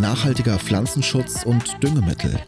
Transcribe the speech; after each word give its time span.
Nachhaltiger 0.00 0.58
Pflanzenschutz 0.58 1.44
und 1.44 1.82
Düngemittel. 1.82 2.38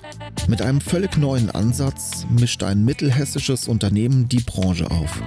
Mit 0.47 0.63
einem 0.63 0.81
völlig 0.81 1.17
neuen 1.17 1.51
Ansatz 1.51 2.27
mischt 2.29 2.63
ein 2.63 2.85
mittelhessisches 2.85 3.69
Unternehmen 3.69 4.29
die 4.29 4.41
Branche 4.41 4.91
auf. 4.91 5.21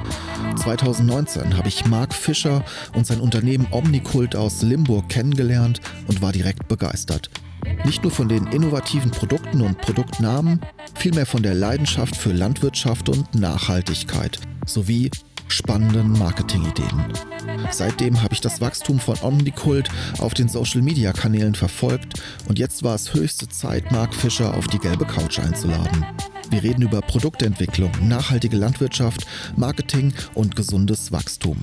2019 0.55 1.58
habe 1.58 1.67
ich 1.67 1.86
Marc 1.86 2.13
Fischer 2.13 2.63
und 2.95 3.08
sein 3.08 3.20
Unternehmen 3.20 3.67
Omnikult 3.72 4.36
aus 4.36 4.62
Limburg 4.62 5.09
kennengelernt 5.09 5.81
und 6.08 6.22
war 6.22 6.31
direkt 6.31 6.67
begeistert. 6.67 7.30
Nicht 7.86 8.03
nur 8.03 8.12
von 8.12 8.30
den 8.30 8.48
innovativen 8.48 9.11
Produkten 9.11 9.61
und 9.61 9.77
Produktnamen, 9.77 10.61
vielmehr 10.95 11.25
von 11.25 11.44
der 11.44 11.53
Leidenschaft 11.53 12.16
für 12.16 12.31
Landwirtschaft 12.31 13.09
und 13.09 13.36
Nachhaltigkeit 13.36 14.39
sowie 14.66 15.09
spannenden 15.47 16.11
Marketingideen. 16.17 17.13
Seitdem 17.71 18.21
habe 18.21 18.33
ich 18.33 18.41
das 18.41 18.61
Wachstum 18.61 18.99
von 18.99 19.17
Omnicult 19.21 19.89
auf 20.19 20.33
den 20.33 20.47
Social-Media-Kanälen 20.47 21.55
verfolgt 21.55 22.21
und 22.47 22.59
jetzt 22.59 22.83
war 22.83 22.95
es 22.95 23.13
höchste 23.13 23.47
Zeit, 23.47 23.91
Mark 23.91 24.13
Fischer 24.13 24.53
auf 24.55 24.67
die 24.67 24.79
gelbe 24.79 25.05
Couch 25.05 25.39
einzuladen. 25.39 26.05
Wir 26.50 26.61
reden 26.61 26.83
über 26.83 27.02
Produktentwicklung, 27.02 27.91
nachhaltige 28.02 28.58
Landwirtschaft, 28.58 29.25
Marketing 29.55 30.13
und 30.35 30.55
gesundes 30.55 31.11
Wachstum. 31.11 31.57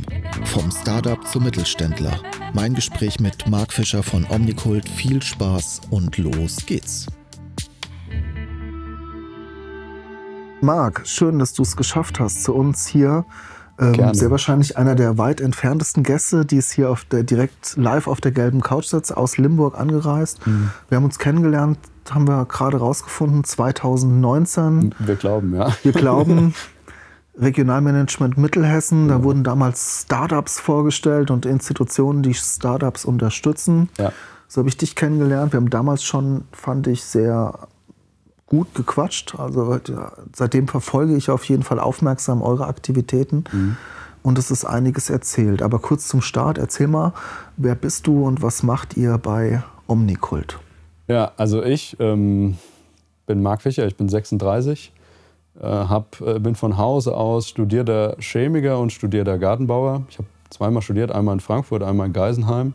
Vom 0.47 0.72
Startup 0.72 1.25
zum 1.28 1.44
Mittelständler. 1.44 2.20
Mein 2.55 2.75
Gespräch 2.75 3.20
mit 3.20 3.47
Mark 3.47 3.72
Fischer 3.72 4.03
von 4.03 4.27
Omnicult. 4.28 4.89
Viel 4.89 5.22
Spaß 5.22 5.83
und 5.91 6.19
los 6.19 6.56
geht's. 6.67 7.06
Marc, 10.61 11.06
schön, 11.06 11.39
dass 11.39 11.53
du 11.53 11.62
es 11.62 11.77
geschafft 11.77 12.19
hast, 12.19 12.42
zu 12.42 12.53
uns 12.53 12.87
hier 12.87 13.25
ähm, 13.81 14.14
sehr 14.14 14.31
wahrscheinlich 14.31 14.77
einer 14.77 14.95
der 14.95 15.17
weit 15.19 15.41
entferntesten 15.41 16.03
Gäste, 16.03 16.45
die 16.45 16.59
es 16.59 16.70
hier 16.70 16.91
auf 16.91 17.05
der, 17.05 17.23
direkt 17.23 17.77
live 17.77 18.06
auf 18.06 18.20
der 18.20 18.31
gelben 18.33 18.61
Couch 18.61 18.87
sitzt, 18.87 19.17
aus 19.17 19.39
Limburg 19.39 19.78
angereist. 19.78 20.47
Mhm. 20.47 20.70
Wir 20.89 20.97
haben 20.97 21.05
uns 21.05 21.19
kennengelernt, 21.19 21.78
haben 22.11 22.28
wir 22.28 22.45
gerade 22.45 22.77
rausgefunden, 22.77 23.45
2019. 23.45 24.95
Wir 24.98 25.17
glauben, 25.17 25.55
ja. 25.55 25.75
Wir 25.83 25.92
glauben. 25.92 26.55
Regionalmanagement 27.39 28.37
Mittelhessen, 28.37 29.09
ja. 29.09 29.17
da 29.17 29.25
wurden 29.25 29.45
damals 29.45 30.03
Startups 30.03 30.61
vorgestellt 30.61 31.31
und 31.31 31.47
Institutionen, 31.47 32.22
die 32.22 32.34
Startups 32.34 33.05
unterstützen. 33.05 33.89
Ja. 33.98 34.12
So 34.47 34.61
habe 34.61 34.69
ich 34.69 34.77
dich 34.77 34.94
kennengelernt. 34.94 35.53
Wir 35.53 35.59
haben 35.59 35.70
damals 35.70 36.05
schon, 36.05 36.44
fand 36.53 36.87
ich, 36.87 37.05
sehr 37.05 37.69
gut 38.51 38.75
gequatscht. 38.75 39.37
Also 39.39 39.79
seitdem 40.37 40.69
verfolge 40.69 41.17
ich 41.17 41.31
auf 41.31 41.45
jeden 41.45 41.62
Fall 41.62 41.81
aufmerksam 41.81 42.43
eure 42.43 42.67
Aktivitäten. 42.67 43.45
Mhm. 43.51 43.77
Und 44.23 44.37
es 44.37 44.51
ist 44.51 44.67
einiges 44.67 45.09
erzählt. 45.09 45.62
Aber 45.62 45.79
kurz 45.79 46.06
zum 46.06 46.20
Start, 46.20 46.59
erzähl 46.59 46.89
mal, 46.89 47.15
wer 47.56 47.75
bist 47.75 48.06
du 48.06 48.27
und 48.27 48.43
was 48.43 48.62
macht 48.62 48.98
ihr 48.98 49.17
bei 49.17 49.62
Omnikult? 49.87 50.59
Ja, 51.09 51.33
also 51.39 51.62
ich 51.62 51.97
ähm, 52.01 52.59
bin 53.27 53.43
Marc 53.43 53.62
Fischer, 53.62 53.87
ich 53.87 53.97
bin 53.97 54.11
36, 54.11 54.93
äh, 55.59 55.67
hab, 55.67 56.21
äh, 56.21 56.39
bin 56.39 56.55
von 56.55 56.77
Hause 56.77 57.17
aus 57.17 57.48
studierter 57.48 58.17
Chemiker 58.19 58.78
und 58.78 58.93
studierter 58.93 59.38
Gartenbauer. 59.38 60.03
Ich 60.11 60.19
habe 60.19 60.28
zweimal 60.50 60.82
studiert, 60.82 61.12
einmal 61.12 61.34
in 61.34 61.41
Frankfurt, 61.41 61.82
einmal 61.82 62.09
in 62.09 62.12
Geisenheim. 62.12 62.75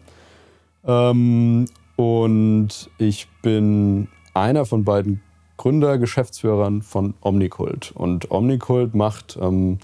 Ähm, 0.83 1.65
und 1.95 2.89
ich 2.97 3.27
bin 3.41 4.07
einer 4.33 4.65
von 4.65 4.83
beiden 4.83 5.21
Gründer, 5.57 5.97
Geschäftsführern 5.97 6.81
von 6.81 7.13
Omnicult. 7.21 7.91
Und 7.95 8.31
Omnicult 8.31 8.93
macht, 8.93 9.37
ähm, 9.41 9.79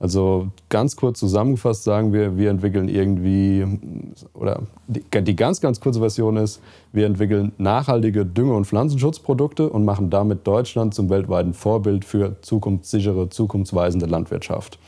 also 0.00 0.48
ganz 0.68 0.96
kurz 0.96 1.20
zusammengefasst 1.20 1.84
sagen 1.84 2.12
wir, 2.12 2.36
wir 2.36 2.50
entwickeln 2.50 2.88
irgendwie, 2.88 3.64
oder 4.34 4.62
die, 4.86 5.02
die, 5.22 5.36
ganz, 5.36 5.60
ganz 5.60 5.80
kurze 5.80 6.00
Version 6.00 6.36
ist, 6.36 6.60
wir 6.92 7.06
entwickeln 7.06 7.52
nachhaltige 7.58 8.26
Dünger- 8.26 8.56
und 8.56 8.66
Pflanzenschutzprodukte 8.66 9.70
und 9.70 9.84
machen 9.84 10.10
damit 10.10 10.46
Deutschland 10.46 10.94
zum 10.94 11.08
weltweiten 11.08 11.54
Vorbild 11.54 12.04
für 12.04 12.36
zukunftssichere, 12.42 13.30
zukunftsweisende 13.30 14.06
Landwirtschaft. 14.06 14.78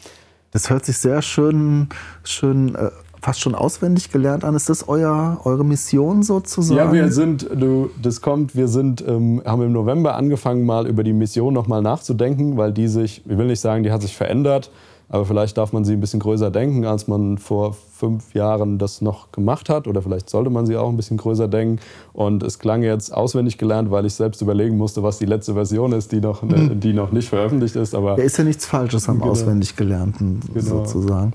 Das 0.53 0.71
hört 0.71 0.85
sich 0.85 0.99
sehr 0.99 1.23
schön, 1.23 1.89
schön 2.25 2.75
äh, 2.75 2.91
fast 3.21 3.41
schon 3.41 3.55
auswendig 3.55 4.11
gelernt 4.11 4.45
an. 4.45 4.55
Ist 4.55 4.69
das 4.69 4.89
euer, 4.89 5.41
eure 5.45 5.65
Mission 5.65 6.23
sozusagen? 6.23 6.79
Ja, 6.79 6.93
wir 6.93 7.11
sind, 7.11 7.49
du, 7.55 7.91
das 8.01 8.21
kommt, 8.21 8.55
wir 8.57 8.69
sind, 8.69 9.05
ähm, 9.07 9.43
haben 9.45 9.63
im 9.63 9.73
November 9.73 10.15
angefangen, 10.15 10.65
mal 10.65 10.87
über 10.87 11.05
die 11.05 11.13
Mission 11.13 11.55
nochmal 11.55 11.83
nachzudenken, 11.83 12.57
weil 12.57 12.73
die 12.73 12.89
sich, 12.89 13.23
ich 13.27 13.39
will 13.39 13.47
nicht 13.47 13.61
sagen, 13.61 13.83
die 13.83 13.93
hat 13.93 14.03
sich 14.03 14.17
verändert, 14.17 14.71
aber 15.09 15.25
vielleicht 15.25 15.57
darf 15.57 15.73
man 15.73 15.85
sie 15.85 15.93
ein 15.93 16.01
bisschen 16.01 16.21
größer 16.21 16.51
denken, 16.51 16.85
als 16.85 17.09
man 17.09 17.39
vor 17.39 17.77
fünf 17.97 18.35
Jahren 18.35 18.79
das 18.79 19.01
noch 19.01 19.33
gemacht 19.33 19.69
hat. 19.69 19.87
Oder 19.87 20.03
vielleicht 20.03 20.29
sollte 20.29 20.51
man 20.51 20.67
sie 20.67 20.77
auch 20.77 20.89
ein 20.89 20.97
bisschen 20.97 21.17
größer 21.17 21.49
denken. 21.49 21.81
Und 22.13 22.43
es 22.43 22.59
klang 22.59 22.83
jetzt 22.83 23.13
auswendig 23.13 23.59
gelernt, 23.59 23.91
weil 23.91 24.07
ich 24.07 24.15
selbst 24.15 24.43
überlegen 24.43 24.77
musste, 24.77 25.03
was 25.03 25.19
die 25.19 25.27
letzte 25.27 25.55
Version 25.55 25.93
ist, 25.93 26.13
die 26.13 26.21
noch, 26.21 26.43
mhm. 26.43 26.81
die 26.81 26.93
noch 26.93 27.13
nicht 27.13 27.29
veröffentlicht 27.29 27.77
ist. 27.77 27.95
Aber 27.95 28.19
ist 28.19 28.39
ja 28.39 28.45
nichts 28.45 28.67
Falsches 28.67 29.09
am 29.09 29.19
genau. 29.19 29.33
auswendig 29.33 29.77
Gelernten 29.77 30.41
genau. 30.53 30.85
sozusagen. 30.85 31.33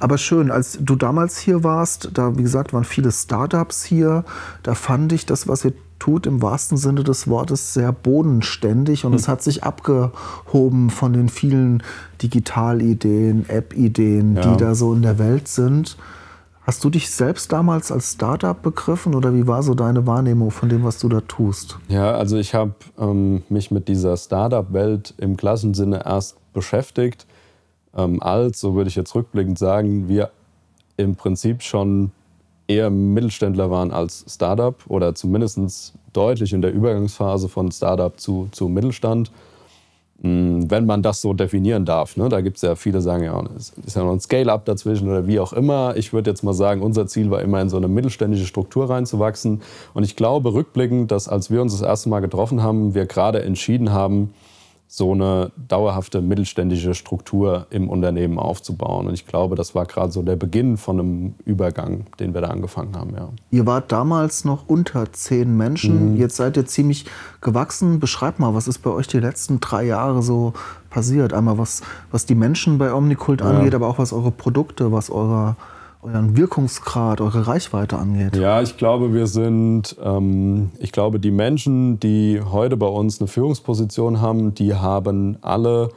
Aber 0.00 0.18
schön, 0.18 0.50
als 0.50 0.78
du 0.80 0.96
damals 0.96 1.38
hier 1.38 1.64
warst, 1.64 2.10
da 2.14 2.36
wie 2.36 2.42
gesagt 2.42 2.72
waren 2.72 2.84
viele 2.84 3.12
Startups 3.12 3.84
hier, 3.84 4.24
da 4.62 4.74
fand 4.74 5.12
ich 5.12 5.26
das, 5.26 5.46
was 5.48 5.64
ihr 5.64 5.72
tut 5.98 6.26
im 6.26 6.40
wahrsten 6.42 6.78
Sinne 6.78 7.02
des 7.02 7.28
Wortes 7.28 7.74
sehr 7.74 7.92
bodenständig 7.92 9.04
und 9.04 9.12
hm. 9.12 9.18
es 9.18 9.28
hat 9.28 9.42
sich 9.42 9.64
abgehoben 9.64 10.90
von 10.90 11.12
den 11.12 11.28
vielen 11.28 11.82
Digitalideen, 12.22 13.48
App-Ideen, 13.48 14.36
ja. 14.36 14.42
die 14.42 14.56
da 14.56 14.74
so 14.74 14.94
in 14.94 15.02
der 15.02 15.18
Welt 15.18 15.48
sind. 15.48 15.96
Hast 16.68 16.84
du 16.84 16.90
dich 16.90 17.08
selbst 17.08 17.50
damals 17.50 17.90
als 17.90 18.12
Startup 18.12 18.60
begriffen 18.60 19.14
oder 19.14 19.32
wie 19.32 19.46
war 19.46 19.62
so 19.62 19.72
deine 19.72 20.06
Wahrnehmung 20.06 20.50
von 20.50 20.68
dem, 20.68 20.84
was 20.84 20.98
du 20.98 21.08
da 21.08 21.22
tust? 21.22 21.78
Ja, 21.88 22.10
also 22.10 22.36
ich 22.36 22.54
habe 22.54 22.74
ähm, 22.98 23.42
mich 23.48 23.70
mit 23.70 23.88
dieser 23.88 24.18
Startup-Welt 24.18 25.14
im 25.16 25.38
klassischen 25.38 25.72
Sinne 25.72 26.02
erst 26.04 26.36
beschäftigt, 26.52 27.26
ähm, 27.96 28.22
als, 28.22 28.60
so 28.60 28.74
würde 28.74 28.88
ich 28.88 28.96
jetzt 28.96 29.14
rückblickend 29.14 29.58
sagen, 29.58 30.08
wir 30.08 30.30
im 30.98 31.16
Prinzip 31.16 31.62
schon 31.62 32.10
eher 32.66 32.90
Mittelständler 32.90 33.70
waren 33.70 33.90
als 33.90 34.26
Startup 34.28 34.76
oder 34.88 35.14
zumindest 35.14 35.94
deutlich 36.12 36.52
in 36.52 36.60
der 36.60 36.74
Übergangsphase 36.74 37.48
von 37.48 37.72
Startup 37.72 38.20
zu, 38.20 38.48
zu 38.52 38.68
Mittelstand. 38.68 39.32
Hm, 40.20 40.68
wenn 40.68 40.84
man 40.84 41.02
das 41.02 41.20
so 41.20 41.32
definieren 41.32 41.84
darf. 41.84 42.16
Ne? 42.16 42.28
Da 42.28 42.40
gibt 42.40 42.56
es 42.56 42.62
ja 42.62 42.74
viele, 42.74 43.00
sagen 43.00 43.22
ja, 43.22 43.40
es 43.56 43.70
ist 43.86 43.94
ja 43.94 44.02
noch 44.02 44.12
ein 44.12 44.20
Scale-up 44.20 44.64
dazwischen 44.64 45.08
oder 45.08 45.28
wie 45.28 45.38
auch 45.38 45.52
immer. 45.52 45.96
Ich 45.96 46.12
würde 46.12 46.30
jetzt 46.30 46.42
mal 46.42 46.54
sagen, 46.54 46.82
unser 46.82 47.06
Ziel 47.06 47.30
war 47.30 47.40
immer 47.40 47.60
in 47.60 47.68
so 47.68 47.76
eine 47.76 47.86
mittelständische 47.86 48.46
Struktur 48.46 48.90
reinzuwachsen. 48.90 49.62
Und 49.94 50.02
ich 50.02 50.16
glaube 50.16 50.52
rückblickend, 50.54 51.12
dass 51.12 51.28
als 51.28 51.52
wir 51.52 51.62
uns 51.62 51.72
das 51.72 51.82
erste 51.82 52.08
Mal 52.08 52.18
getroffen 52.18 52.64
haben, 52.64 52.94
wir 52.94 53.06
gerade 53.06 53.42
entschieden 53.42 53.92
haben, 53.92 54.34
so 54.90 55.12
eine 55.12 55.52
dauerhafte 55.68 56.22
mittelständische 56.22 56.94
Struktur 56.94 57.66
im 57.68 57.90
Unternehmen 57.90 58.38
aufzubauen. 58.38 59.06
Und 59.06 59.12
ich 59.12 59.26
glaube, 59.26 59.54
das 59.54 59.74
war 59.74 59.84
gerade 59.84 60.10
so 60.10 60.22
der 60.22 60.36
Beginn 60.36 60.78
von 60.78 60.98
einem 60.98 61.34
Übergang, 61.44 62.06
den 62.18 62.32
wir 62.32 62.40
da 62.40 62.48
angefangen 62.48 62.96
haben. 62.96 63.14
Ja. 63.14 63.28
Ihr 63.50 63.66
wart 63.66 63.92
damals 63.92 64.46
noch 64.46 64.66
unter 64.66 65.12
zehn 65.12 65.54
Menschen, 65.54 66.12
mhm. 66.12 66.16
jetzt 66.16 66.36
seid 66.36 66.56
ihr 66.56 66.64
ziemlich 66.64 67.04
gewachsen. 67.42 68.00
Beschreibt 68.00 68.38
mal, 68.38 68.54
was 68.54 68.66
ist 68.66 68.78
bei 68.78 68.88
euch 68.88 69.06
die 69.06 69.20
letzten 69.20 69.60
drei 69.60 69.84
Jahre 69.84 70.22
so 70.22 70.54
passiert? 70.88 71.34
Einmal 71.34 71.58
was, 71.58 71.82
was 72.10 72.24
die 72.24 72.34
Menschen 72.34 72.78
bei 72.78 72.94
Omnikult 72.94 73.42
ja. 73.42 73.50
angeht, 73.50 73.74
aber 73.74 73.88
auch 73.88 73.98
was 73.98 74.14
eure 74.14 74.30
Produkte, 74.30 74.90
was 74.90 75.10
eure 75.10 75.56
euren 76.02 76.36
Wirkungsgrad, 76.36 77.20
eure 77.20 77.46
Reichweite 77.46 77.98
angeht? 77.98 78.36
Ja, 78.36 78.62
ich 78.62 78.76
glaube, 78.76 79.12
wir 79.12 79.26
sind, 79.26 79.96
ähm, 80.02 80.70
ich 80.78 80.92
glaube, 80.92 81.18
die 81.20 81.30
Menschen, 81.30 81.98
die 82.00 82.40
heute 82.40 82.76
bei 82.76 82.86
uns 82.86 83.20
eine 83.20 83.28
Führungsposition 83.28 84.20
haben, 84.20 84.54
die 84.54 84.74
haben 84.74 85.38
alle, 85.40 85.90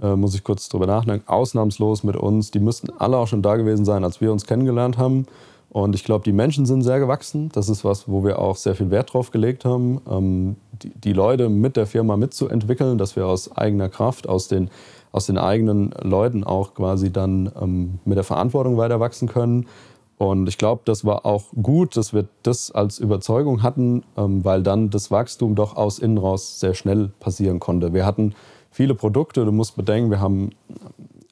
äh, 0.00 0.16
muss 0.16 0.34
ich 0.34 0.42
kurz 0.42 0.68
drüber 0.68 0.86
nachdenken, 0.86 1.28
ausnahmslos 1.28 2.02
mit 2.02 2.16
uns, 2.16 2.50
die 2.50 2.60
müssten 2.60 2.90
alle 2.98 3.16
auch 3.16 3.28
schon 3.28 3.42
da 3.42 3.56
gewesen 3.56 3.84
sein, 3.84 4.04
als 4.04 4.20
wir 4.20 4.32
uns 4.32 4.46
kennengelernt 4.46 4.98
haben. 4.98 5.26
Und 5.70 5.96
ich 5.96 6.04
glaube, 6.04 6.24
die 6.24 6.32
Menschen 6.32 6.66
sind 6.66 6.82
sehr 6.82 7.00
gewachsen. 7.00 7.50
Das 7.52 7.68
ist 7.68 7.84
was, 7.84 8.08
wo 8.08 8.22
wir 8.22 8.38
auch 8.38 8.54
sehr 8.54 8.76
viel 8.76 8.90
Wert 8.90 9.12
drauf 9.12 9.32
gelegt 9.32 9.64
haben, 9.64 10.00
ähm, 10.08 10.56
die, 10.82 10.90
die 10.90 11.12
Leute 11.12 11.48
mit 11.48 11.76
der 11.76 11.86
Firma 11.86 12.16
mitzuentwickeln, 12.16 12.96
dass 12.96 13.16
wir 13.16 13.26
aus 13.26 13.50
eigener 13.56 13.88
Kraft, 13.88 14.28
aus 14.28 14.46
den 14.46 14.70
aus 15.14 15.26
den 15.26 15.38
eigenen 15.38 15.94
Leuten 16.02 16.42
auch 16.42 16.74
quasi 16.74 17.12
dann 17.12 17.48
ähm, 17.60 18.00
mit 18.04 18.16
der 18.16 18.24
Verantwortung 18.24 18.76
weiter 18.76 18.98
wachsen 18.98 19.28
können. 19.28 19.66
Und 20.18 20.48
ich 20.48 20.58
glaube, 20.58 20.82
das 20.86 21.04
war 21.04 21.24
auch 21.24 21.44
gut, 21.62 21.96
dass 21.96 22.12
wir 22.12 22.26
das 22.42 22.72
als 22.72 22.98
Überzeugung 22.98 23.62
hatten, 23.62 24.02
ähm, 24.16 24.44
weil 24.44 24.64
dann 24.64 24.90
das 24.90 25.12
Wachstum 25.12 25.54
doch 25.54 25.76
aus 25.76 26.00
innen 26.00 26.18
raus 26.18 26.58
sehr 26.58 26.74
schnell 26.74 27.12
passieren 27.20 27.60
konnte. 27.60 27.94
Wir 27.94 28.04
hatten 28.04 28.34
viele 28.72 28.96
Produkte, 28.96 29.44
du 29.44 29.52
musst 29.52 29.76
bedenken, 29.76 30.10
wir 30.10 30.18
haben 30.18 30.50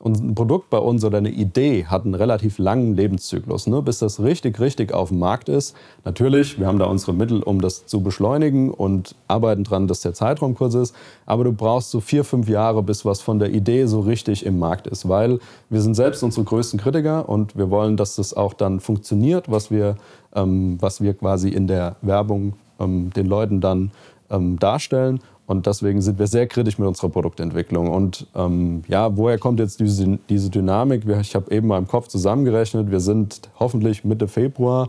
ein 0.04 0.34
Produkt 0.34 0.70
bei 0.70 0.78
uns 0.78 1.04
oder 1.04 1.18
eine 1.18 1.30
Idee 1.30 1.86
hat 1.86 2.04
einen 2.04 2.14
relativ 2.14 2.58
langen 2.58 2.96
Lebenszyklus, 2.96 3.66
ne, 3.66 3.82
bis 3.82 3.98
das 3.98 4.20
richtig, 4.20 4.58
richtig 4.58 4.92
auf 4.92 5.10
dem 5.10 5.20
Markt 5.20 5.48
ist. 5.48 5.76
Natürlich, 6.04 6.58
wir 6.58 6.66
haben 6.66 6.78
da 6.78 6.86
unsere 6.86 7.12
Mittel, 7.12 7.42
um 7.42 7.60
das 7.60 7.86
zu 7.86 8.02
beschleunigen 8.02 8.70
und 8.70 9.14
arbeiten 9.28 9.64
dran, 9.64 9.86
dass 9.86 10.00
der 10.00 10.14
Zeitraum 10.14 10.54
kurz 10.54 10.74
ist. 10.74 10.94
Aber 11.24 11.44
du 11.44 11.52
brauchst 11.52 11.90
so 11.90 12.00
vier, 12.00 12.24
fünf 12.24 12.48
Jahre, 12.48 12.82
bis 12.82 13.04
was 13.04 13.20
von 13.20 13.38
der 13.38 13.52
Idee 13.52 13.86
so 13.86 14.00
richtig 14.00 14.44
im 14.44 14.58
Markt 14.58 14.86
ist, 14.86 15.08
weil 15.08 15.38
wir 15.70 15.80
sind 15.80 15.94
selbst 15.94 16.22
unsere 16.22 16.44
größten 16.44 16.80
Kritiker 16.80 17.28
und 17.28 17.56
wir 17.56 17.70
wollen, 17.70 17.96
dass 17.96 18.16
das 18.16 18.34
auch 18.34 18.54
dann 18.54 18.80
funktioniert, 18.80 19.50
was 19.50 19.70
wir, 19.70 19.96
ähm, 20.34 20.78
was 20.80 21.00
wir 21.00 21.14
quasi 21.14 21.48
in 21.48 21.66
der 21.68 21.96
Werbung 22.02 22.54
ähm, 22.80 23.10
den 23.14 23.26
Leuten 23.26 23.60
dann 23.60 23.92
ähm, 24.30 24.58
darstellen. 24.58 25.20
Und 25.46 25.66
deswegen 25.66 26.00
sind 26.00 26.18
wir 26.18 26.28
sehr 26.28 26.46
kritisch 26.46 26.78
mit 26.78 26.86
unserer 26.86 27.08
Produktentwicklung. 27.08 27.90
Und 27.90 28.26
ähm, 28.34 28.82
ja, 28.88 29.16
woher 29.16 29.38
kommt 29.38 29.58
jetzt 29.60 29.80
diese, 29.80 30.18
diese 30.28 30.50
Dynamik? 30.50 31.04
Ich 31.20 31.34
habe 31.34 31.50
eben 31.54 31.66
mal 31.66 31.78
im 31.78 31.88
Kopf 31.88 32.08
zusammengerechnet. 32.08 32.90
Wir 32.90 33.00
sind 33.00 33.40
hoffentlich 33.58 34.04
Mitte 34.04 34.28
Februar, 34.28 34.88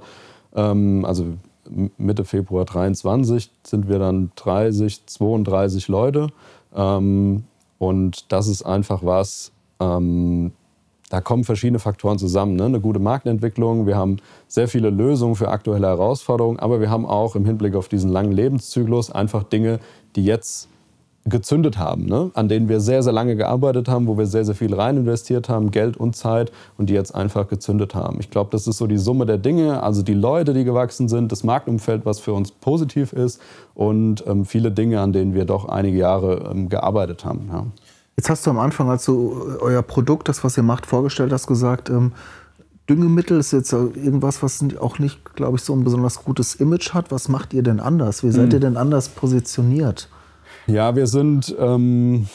ähm, 0.55 1.05
also 1.05 1.25
Mitte 1.97 2.25
Februar 2.25 2.65
23, 2.65 3.49
sind 3.63 3.87
wir 3.87 3.99
dann 3.99 4.31
30, 4.35 5.05
32 5.05 5.87
Leute. 5.87 6.27
Ähm, 6.75 7.43
und 7.79 8.31
das 8.31 8.47
ist 8.47 8.63
einfach 8.63 9.03
was, 9.03 9.51
ähm, 9.79 10.51
da 11.13 11.21
kommen 11.21 11.43
verschiedene 11.43 11.77
Faktoren 11.77 12.17
zusammen. 12.17 12.55
Ne? 12.55 12.65
Eine 12.65 12.79
gute 12.79 12.97
Marktentwicklung, 12.97 13.85
wir 13.85 13.95
haben 13.95 14.17
sehr 14.47 14.67
viele 14.67 14.89
Lösungen 14.89 15.35
für 15.35 15.49
aktuelle 15.49 15.85
Herausforderungen, 15.85 16.57
aber 16.57 16.81
wir 16.81 16.89
haben 16.89 17.05
auch 17.05 17.35
im 17.35 17.45
Hinblick 17.45 17.75
auf 17.75 17.87
diesen 17.87 18.09
langen 18.09 18.31
Lebenszyklus 18.31 19.11
einfach 19.11 19.43
Dinge, 19.43 19.79
die 20.15 20.25
jetzt 20.25 20.69
gezündet 21.25 21.77
haben, 21.77 22.07
ne? 22.07 22.31
an 22.33 22.49
denen 22.49 22.67
wir 22.67 22.79
sehr, 22.79 23.03
sehr 23.03 23.13
lange 23.13 23.35
gearbeitet 23.35 23.89
haben, 23.89 24.07
wo 24.07 24.17
wir 24.17 24.25
sehr, 24.25 24.43
sehr 24.43 24.55
viel 24.55 24.73
rein 24.73 24.97
investiert 24.97 25.49
haben, 25.49 25.69
Geld 25.69 25.97
und 25.97 26.15
Zeit 26.15 26.51
und 26.79 26.89
die 26.89 26.95
jetzt 26.95 27.13
einfach 27.13 27.47
gezündet 27.47 27.93
haben. 27.93 28.17
Ich 28.19 28.31
glaube, 28.31 28.49
das 28.51 28.65
ist 28.65 28.77
so 28.77 28.87
die 28.87 28.97
Summe 28.97 29.27
der 29.27 29.37
Dinge, 29.37 29.83
also 29.83 30.01
die 30.01 30.15
Leute, 30.15 30.55
die 30.55 30.63
gewachsen 30.63 31.09
sind, 31.09 31.31
das 31.31 31.43
Marktumfeld, 31.43 32.07
was 32.07 32.19
für 32.19 32.33
uns 32.33 32.51
positiv 32.51 33.13
ist 33.13 33.39
und 33.75 34.25
ähm, 34.25 34.45
viele 34.45 34.71
Dinge, 34.71 34.99
an 34.99 35.13
denen 35.13 35.35
wir 35.35 35.45
doch 35.45 35.65
einige 35.65 35.99
Jahre 35.99 36.49
ähm, 36.51 36.69
gearbeitet 36.69 37.23
haben. 37.23 37.49
Ja. 37.51 37.67
Jetzt 38.15 38.29
hast 38.29 38.45
du 38.45 38.51
am 38.51 38.59
Anfang, 38.59 38.89
als 38.89 39.05
du 39.05 39.57
euer 39.59 39.81
Produkt, 39.81 40.29
das, 40.29 40.43
was 40.43 40.55
ihr 40.57 40.63
macht, 40.63 40.85
vorgestellt 40.85 41.31
hast, 41.31 41.47
gesagt, 41.47 41.89
ähm, 41.89 42.11
Düngemittel 42.89 43.39
ist 43.39 43.53
jetzt 43.53 43.71
irgendwas, 43.71 44.43
was 44.43 44.63
auch 44.79 44.99
nicht, 44.99 45.35
glaube 45.35 45.57
ich, 45.57 45.63
so 45.63 45.73
ein 45.73 45.83
besonders 45.83 46.23
gutes 46.23 46.55
Image 46.55 46.93
hat. 46.93 47.11
Was 47.11 47.29
macht 47.29 47.53
ihr 47.53 47.63
denn 47.63 47.79
anders? 47.79 48.23
Wie 48.23 48.31
seid 48.31 48.47
hm. 48.47 48.51
ihr 48.51 48.59
denn 48.59 48.77
anders 48.77 49.09
positioniert? 49.09 50.09
Ja, 50.67 50.95
wir 50.95 51.07
sind. 51.07 51.55
Ähm 51.57 52.27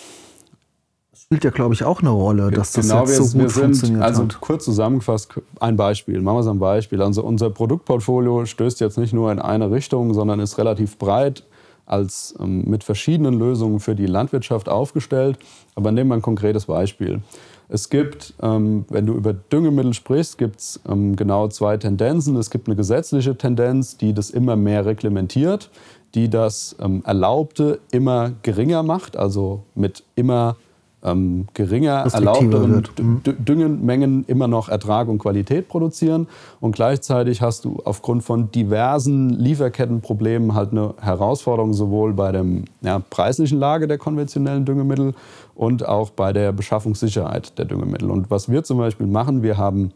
spielt 1.13 1.45
ja, 1.45 1.51
glaube 1.51 1.75
ich, 1.75 1.85
auch 1.85 2.01
eine 2.01 2.09
Rolle, 2.09 2.51
dass 2.51 2.73
das 2.73 2.89
genau, 2.89 3.05
jetzt 3.05 3.17
so 3.17 3.35
wir, 3.35 3.45
gut 3.45 3.55
wir 3.57 3.63
funktioniert 3.63 4.03
also 4.03 4.23
hat. 4.23 4.41
kurz 4.41 4.65
zusammengefasst, 4.65 5.35
ein 5.61 5.77
Beispiel. 5.77 6.23
Machen 6.23 6.37
wir 6.37 6.41
es 6.41 6.47
am 6.47 6.59
Beispiel. 6.59 7.03
Also 7.03 7.23
unser 7.23 7.51
Produktportfolio 7.51 8.47
stößt 8.47 8.81
jetzt 8.81 8.97
nicht 8.97 9.13
nur 9.13 9.31
in 9.31 9.39
eine 9.39 9.71
Richtung, 9.71 10.15
sondern 10.15 10.41
ist 10.41 10.57
relativ 10.57 10.97
breit 10.97 11.45
als 11.88 12.35
ähm, 12.40 12.64
mit 12.67 12.85
verschiedenen 12.85 13.38
Lösungen 13.38 13.81
für 13.81 13.94
die 13.94 14.06
Landwirtschaft 14.06 14.69
aufgestellt. 14.69 15.38
Aber 15.75 15.93
nehmen 15.93 16.11
wir 16.11 16.14
ein 16.14 16.23
konkretes 16.23 16.67
Beispiel. 16.67 17.23
Es 17.69 17.90
gibt, 17.90 18.35
ähm, 18.43 18.87
wenn 18.88 19.06
du 19.06 19.14
über 19.14 19.35
Düngemittel 19.35 19.93
sprichst, 19.93 20.38
gibt 20.38 20.61
es 20.61 20.81
ähm, 20.88 21.17
genau 21.17 21.49
zwei 21.49 21.76
Tendenzen. 21.76 22.37
Es 22.37 22.50
gibt 22.50 22.67
eine 22.67 22.76
gesetzliche 22.76 23.37
Tendenz, 23.37 23.96
die 23.96 24.14
das 24.14 24.31
immer 24.31 24.56
mehr 24.56 24.87
reglementiert, 24.87 25.70
die 26.14 26.31
das 26.31 26.76
ähm, 26.81 27.02
Erlaubte 27.05 27.81
immer 27.91 28.32
geringer 28.43 28.82
macht, 28.82 29.17
also 29.17 29.64
mit 29.75 30.02
immer 30.14 30.56
ähm, 31.05 31.47
geringer 31.55 32.06
erlaubteren 32.12 32.85
mhm. 32.99 33.23
Düngenmengen 33.23 34.25
immer 34.27 34.49
noch 34.49 34.69
Ertrag 34.69 35.09
und 35.09 35.19
Qualität 35.19 35.69
produzieren. 35.69 36.27
Und 36.61 36.73
gleichzeitig 36.75 37.41
hast 37.41 37.65
du 37.65 37.81
aufgrund 37.85 38.25
von 38.25 38.50
diversen 38.50 39.31
Lieferkettenproblemen 39.31 40.55
halt 40.55 40.73
eine 40.73 40.95
Herausforderung 41.00 41.73
sowohl 41.73 42.15
bei 42.15 42.33
der 42.33 42.45
ja, 42.81 42.99
preislichen 42.99 43.59
Lage 43.59 43.87
der 43.87 43.99
konventionellen 43.99 44.65
Düngemittel 44.65 45.15
und 45.55 45.87
auch 45.87 46.11
bei 46.11 46.33
der 46.33 46.53
Beschaffungssicherheit 46.53 47.59
der 47.59 47.65
Düngemittel. 47.67 48.11
Und 48.11 48.31
was 48.31 48.49
wir 48.49 48.65
zum 48.65 48.79
Beispiel 48.79 49.06
machen, 49.06 49.43
wir 49.43 49.56
haben 49.56 49.93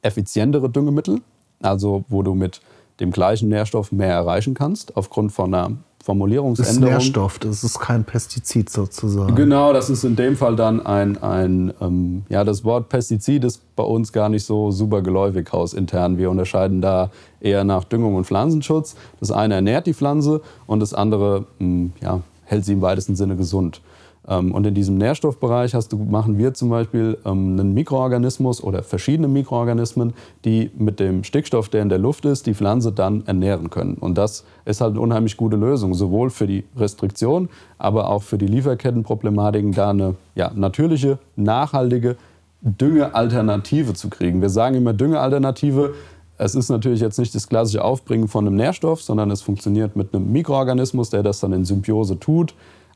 effizientere 0.00 0.68
Düngemittel, 0.68 1.20
also 1.60 2.04
wo 2.08 2.22
du 2.22 2.34
mit 2.34 2.60
dem 3.00 3.10
gleichen 3.10 3.48
Nährstoff 3.48 3.92
mehr 3.92 4.12
erreichen 4.12 4.54
kannst, 4.54 4.96
aufgrund 4.96 5.32
von 5.32 5.54
einer 5.54 5.76
Formulierungsänderung. 6.02 6.80
Das 6.80 6.90
ist 6.90 7.06
Nährstoff, 7.06 7.38
das 7.38 7.64
ist 7.64 7.78
kein 7.78 8.04
Pestizid 8.04 8.68
sozusagen. 8.68 9.34
Genau, 9.36 9.72
das 9.72 9.88
ist 9.88 10.02
in 10.04 10.16
dem 10.16 10.36
Fall 10.36 10.56
dann 10.56 10.84
ein, 10.84 11.16
ein 11.22 11.72
ähm, 11.80 12.24
ja, 12.28 12.42
das 12.42 12.64
Wort 12.64 12.88
Pestizid 12.88 13.44
ist 13.44 13.62
bei 13.76 13.84
uns 13.84 14.12
gar 14.12 14.28
nicht 14.28 14.44
so 14.44 14.72
super 14.72 15.00
geläufig 15.02 15.52
hausintern. 15.52 16.18
Wir 16.18 16.30
unterscheiden 16.30 16.80
da 16.80 17.10
eher 17.40 17.62
nach 17.62 17.84
Düngung 17.84 18.16
und 18.16 18.24
Pflanzenschutz. 18.24 18.96
Das 19.20 19.30
eine 19.30 19.54
ernährt 19.54 19.86
die 19.86 19.94
Pflanze 19.94 20.40
und 20.66 20.80
das 20.80 20.92
andere 20.92 21.46
mh, 21.58 21.66
hm, 21.66 21.92
ja, 22.00 22.20
hält 22.44 22.64
sie 22.64 22.72
im 22.72 22.82
weitesten 22.82 23.14
Sinne 23.14 23.36
gesund. 23.36 23.80
Ähm, 24.28 24.54
und 24.54 24.66
in 24.66 24.74
diesem 24.74 24.98
Nährstoffbereich 24.98 25.74
hast 25.74 25.92
du, 25.92 25.98
machen 25.98 26.38
wir 26.38 26.54
zum 26.54 26.70
Beispiel 26.70 27.18
ähm, 27.24 27.58
einen 27.58 27.74
Mikroorganismus 27.74 28.62
oder 28.62 28.82
verschiedene 28.82 29.28
Mikroorganismen, 29.28 30.12
die 30.44 30.70
mit 30.76 31.00
dem 31.00 31.24
Stickstoff, 31.24 31.68
der 31.68 31.82
in 31.82 31.88
der 31.88 31.98
Luft 31.98 32.24
ist, 32.24 32.46
die 32.46 32.54
Pflanze 32.54 32.92
dann 32.92 33.24
ernähren 33.26 33.70
können. 33.70 33.94
Und 33.94 34.18
das 34.18 34.44
ist 34.64 34.80
halt 34.80 34.92
eine 34.92 35.00
unheimlich 35.00 35.36
gute 35.36 35.56
Lösung, 35.56 35.94
sowohl 35.94 36.30
für 36.30 36.46
die 36.46 36.64
Restriktion, 36.76 37.48
aber 37.78 38.08
auch 38.08 38.22
für 38.22 38.38
die 38.38 38.46
Lieferkettenproblematiken, 38.46 39.72
da 39.72 39.90
eine 39.90 40.14
ja, 40.34 40.52
natürliche, 40.54 41.18
nachhaltige 41.34 42.16
Düngealternative 42.60 43.94
zu 43.94 44.08
kriegen. 44.08 44.40
Wir 44.40 44.50
sagen 44.50 44.76
immer 44.76 44.92
Düngealternative. 44.92 45.94
Es 46.38 46.54
ist 46.54 46.68
natürlich 46.68 47.00
jetzt 47.00 47.18
nicht 47.18 47.34
das 47.34 47.48
klassische 47.48 47.84
Aufbringen 47.84 48.28
von 48.28 48.46
einem 48.46 48.54
Nährstoff, 48.54 49.02
sondern 49.02 49.32
es 49.32 49.42
funktioniert 49.42 49.96
mit 49.96 50.14
einem 50.14 50.30
Mikroorganismus, 50.30 51.10
der 51.10 51.24
das 51.24 51.40
dann 51.40 51.52
in 51.52 51.64
Symbiose 51.64 52.20
tut 52.20 52.54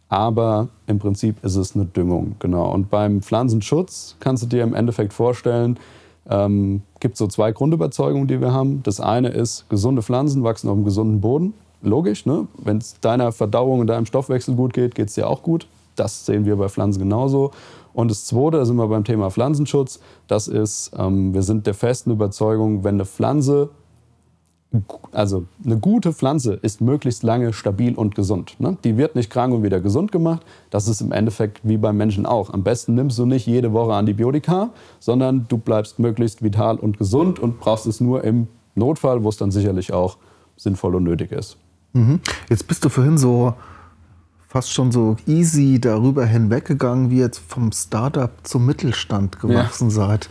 aber 0.08 0.68
im 0.86 0.98
Prinzip 0.98 1.42
ist 1.44 1.56
es 1.56 1.74
eine 1.74 1.84
Düngung, 1.84 2.36
genau. 2.38 2.72
Und 2.72 2.90
beim 2.90 3.22
Pflanzenschutz 3.22 4.16
kannst 4.20 4.44
du 4.44 4.46
dir 4.46 4.62
im 4.62 4.74
Endeffekt 4.74 5.12
vorstellen, 5.12 5.78
ähm, 6.28 6.82
gibt 7.00 7.16
so 7.16 7.26
zwei 7.26 7.52
Grundüberzeugungen, 7.52 8.28
die 8.28 8.40
wir 8.40 8.52
haben. 8.52 8.82
Das 8.82 9.00
eine 9.00 9.28
ist, 9.28 9.68
gesunde 9.68 10.02
Pflanzen 10.02 10.42
wachsen 10.44 10.68
auf 10.68 10.74
einem 10.74 10.84
gesunden 10.84 11.20
Boden. 11.20 11.54
Logisch, 11.82 12.26
ne? 12.26 12.46
wenn 12.58 12.78
es 12.78 12.98
deiner 13.00 13.32
Verdauung 13.32 13.80
und 13.80 13.86
deinem 13.88 14.06
Stoffwechsel 14.06 14.54
gut 14.54 14.72
geht, 14.72 14.94
geht 14.94 15.08
es 15.08 15.14
dir 15.14 15.28
auch 15.28 15.42
gut. 15.42 15.66
Das 15.94 16.26
sehen 16.26 16.44
wir 16.44 16.56
bei 16.56 16.68
Pflanzen 16.68 17.00
genauso. 17.00 17.52
Und 17.92 18.10
das 18.10 18.26
Zweite, 18.26 18.58
da 18.58 18.64
sind 18.64 18.76
wir 18.76 18.88
beim 18.88 19.04
Thema 19.04 19.30
Pflanzenschutz, 19.30 20.00
das 20.28 20.48
ist, 20.48 20.90
ähm, 20.98 21.32
wir 21.32 21.42
sind 21.42 21.66
der 21.66 21.74
festen 21.74 22.10
Überzeugung, 22.10 22.84
wenn 22.84 22.96
eine 22.96 23.06
Pflanze 23.06 23.70
also 25.12 25.44
eine 25.64 25.78
gute 25.78 26.12
Pflanze 26.12 26.54
ist 26.54 26.80
möglichst 26.80 27.22
lange 27.22 27.52
stabil 27.52 27.94
und 27.94 28.14
gesund. 28.14 28.56
Ne? 28.58 28.76
Die 28.84 28.96
wird 28.96 29.14
nicht 29.14 29.30
krank 29.30 29.54
und 29.54 29.62
wieder 29.62 29.80
gesund 29.80 30.12
gemacht. 30.12 30.42
Das 30.70 30.88
ist 30.88 31.00
im 31.00 31.12
Endeffekt 31.12 31.60
wie 31.62 31.76
beim 31.76 31.96
Menschen 31.96 32.26
auch. 32.26 32.52
Am 32.52 32.62
besten 32.62 32.94
nimmst 32.94 33.18
du 33.18 33.26
nicht 33.26 33.46
jede 33.46 33.72
Woche 33.72 33.94
Antibiotika, 33.94 34.70
sondern 34.98 35.46
du 35.48 35.58
bleibst 35.58 35.98
möglichst 35.98 36.42
vital 36.42 36.76
und 36.76 36.98
gesund 36.98 37.38
und 37.38 37.60
brauchst 37.60 37.86
es 37.86 38.00
nur 38.00 38.24
im 38.24 38.48
Notfall, 38.74 39.24
wo 39.24 39.28
es 39.28 39.36
dann 39.36 39.50
sicherlich 39.50 39.92
auch 39.92 40.18
sinnvoll 40.56 40.94
und 40.94 41.04
nötig 41.04 41.32
ist. 41.32 41.56
Mhm. 41.92 42.20
Jetzt 42.48 42.66
bist 42.68 42.84
du 42.84 42.88
vorhin 42.88 43.18
so 43.18 43.54
fast 44.48 44.72
schon 44.72 44.92
so 44.92 45.16
easy 45.26 45.78
darüber 45.80 46.24
hinweggegangen, 46.24 47.10
wie 47.10 47.18
jetzt 47.18 47.40
vom 47.46 47.72
Startup 47.72 48.30
zum 48.42 48.64
Mittelstand 48.66 49.40
gewachsen 49.40 49.88
ja. 49.88 49.94
seid. 49.94 50.30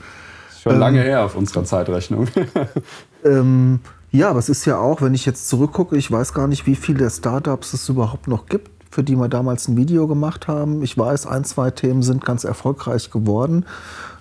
Schon 0.61 0.73
ähm, 0.73 0.79
lange 0.79 1.01
her 1.01 1.25
auf 1.25 1.35
unserer 1.35 1.63
Zeitrechnung. 1.63 2.27
ähm, 3.23 3.81
ja, 4.15 4.29
aber 4.29 4.39
es 4.39 4.49
ist 4.49 4.65
ja 4.65 4.77
auch, 4.77 5.01
wenn 5.01 5.13
ich 5.13 5.25
jetzt 5.25 5.47
zurückgucke, 5.47 5.97
ich 5.97 6.11
weiß 6.11 6.33
gar 6.33 6.47
nicht, 6.47 6.65
wie 6.65 6.75
viele 6.75 7.09
Startups 7.09 7.73
es 7.73 7.89
überhaupt 7.89 8.27
noch 8.27 8.45
gibt, 8.45 8.71
für 8.91 9.03
die 9.03 9.15
wir 9.15 9.27
damals 9.27 9.67
ein 9.67 9.77
Video 9.77 10.07
gemacht 10.07 10.47
haben. 10.47 10.81
Ich 10.81 10.97
weiß, 10.97 11.27
ein, 11.27 11.43
zwei 11.43 11.71
Themen 11.71 12.01
sind 12.01 12.23
ganz 12.23 12.43
erfolgreich 12.43 13.11
geworden, 13.11 13.65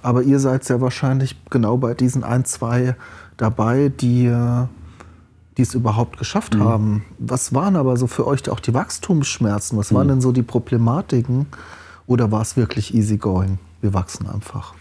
aber 0.02 0.22
ihr 0.22 0.40
seid 0.40 0.64
sehr 0.64 0.80
wahrscheinlich 0.80 1.36
genau 1.50 1.76
bei 1.76 1.94
diesen 1.94 2.24
ein, 2.24 2.44
zwei 2.44 2.96
dabei, 3.36 3.88
die 3.88 4.32
die 5.56 5.62
es 5.62 5.74
überhaupt 5.74 6.18
geschafft 6.18 6.54
mhm. 6.54 6.64
haben. 6.64 7.04
Was 7.18 7.54
waren 7.54 7.76
aber 7.76 7.96
so 7.96 8.06
für 8.06 8.26
euch 8.26 8.48
auch 8.50 8.60
die 8.60 8.74
Wachstumsschmerzen? 8.74 9.78
Was 9.78 9.90
mhm. 9.90 9.96
waren 9.96 10.08
denn 10.08 10.20
so 10.20 10.32
die 10.32 10.42
Problematiken? 10.42 11.46
Oder 12.06 12.30
war 12.30 12.42
es 12.42 12.56
wirklich 12.56 12.94
easy 12.94 13.16
going? 13.16 13.58
Wir 13.80 13.94
wachsen 13.94 14.28
einfach. 14.28 14.74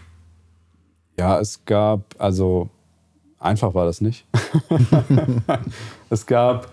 Ja, 1.18 1.38
es 1.38 1.64
gab, 1.64 2.14
also 2.18 2.70
Einfach 3.44 3.74
war 3.74 3.84
das 3.84 4.00
nicht. 4.00 4.24
es 6.10 6.26
gab 6.26 6.70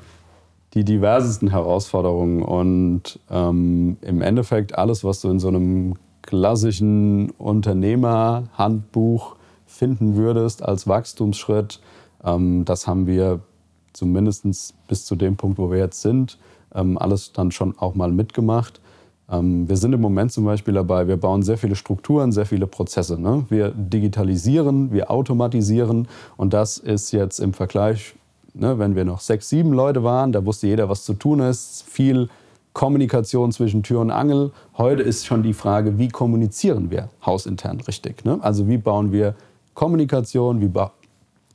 die 0.74 0.86
diversesten 0.86 1.50
Herausforderungen 1.50 2.44
und 2.44 3.20
ähm, 3.30 3.98
im 4.00 4.22
Endeffekt 4.22 4.78
alles, 4.78 5.04
was 5.04 5.20
du 5.20 5.30
in 5.30 5.40
so 5.40 5.50
einem 5.50 5.98
klassischen 6.22 7.32
Unternehmerhandbuch 7.32 9.36
finden 9.66 10.16
würdest 10.16 10.64
als 10.64 10.88
Wachstumsschritt. 10.88 11.82
Ähm, 12.24 12.64
das 12.64 12.88
haben 12.88 13.06
wir 13.06 13.42
zumindest 13.92 14.46
bis 14.88 15.06
zu 15.06 15.18
dem 15.18 15.36
Punkt, 15.36 15.58
wo 15.58 15.72
wir 15.72 15.80
jetzt 15.80 16.02
sind, 16.02 16.38
ähm, 16.74 16.98
alles 16.98 17.34
dann 17.34 17.52
schon 17.52 17.78
auch 17.78 17.96
mal 17.96 18.14
mitgemacht. 18.14 18.80
Ähm, 19.32 19.68
wir 19.68 19.78
sind 19.78 19.94
im 19.94 20.02
Moment 20.02 20.32
zum 20.32 20.46
Beispiel 20.46 20.74
dabei, 20.74 21.08
wir 21.08 21.18
bauen 21.18 21.42
sehr 21.42 21.58
viele 21.58 21.76
Strukturen, 21.76 22.32
sehr 22.32 22.46
viele 22.46 22.68
Prozesse. 22.68 23.20
Ne? 23.20 23.46
Wir 23.50 23.70
digitalisieren, 23.70 24.92
wir 24.92 25.10
automatisieren 25.10 26.08
und 26.38 26.54
das 26.54 26.78
ist 26.78 27.12
jetzt 27.12 27.40
im 27.40 27.54
Vergleich, 27.54 28.16
ne, 28.54 28.78
wenn 28.78 28.96
wir 28.96 29.06
noch 29.06 29.22
sechs, 29.22 29.50
sieben 29.50 29.74
Leute 29.74 30.04
waren, 30.04 30.32
da 30.32 30.46
wusste 30.46 30.68
jeder, 30.68 30.90
was 30.90 31.06
zu 31.06 31.14
tun 31.14 31.40
ist, 31.40 31.84
viel 31.88 32.30
Kommunikation 32.74 33.52
zwischen 33.52 33.84
Tür 33.84 34.00
und 34.00 34.12
Angel. 34.12 34.52
Heute 34.78 35.04
ist 35.04 35.26
schon 35.26 35.44
die 35.44 35.54
Frage, 35.54 35.98
wie 35.98 36.08
kommunizieren 36.08 36.90
wir 36.90 37.10
hausintern 37.26 37.82
richtig? 37.82 38.24
Ne? 38.24 38.40
Also 38.42 38.68
wie 38.68 38.78
bauen 38.78 39.12
wir 39.12 39.36
Kommunikation, 39.74 40.62
wie, 40.62 40.68
ba 40.68 40.92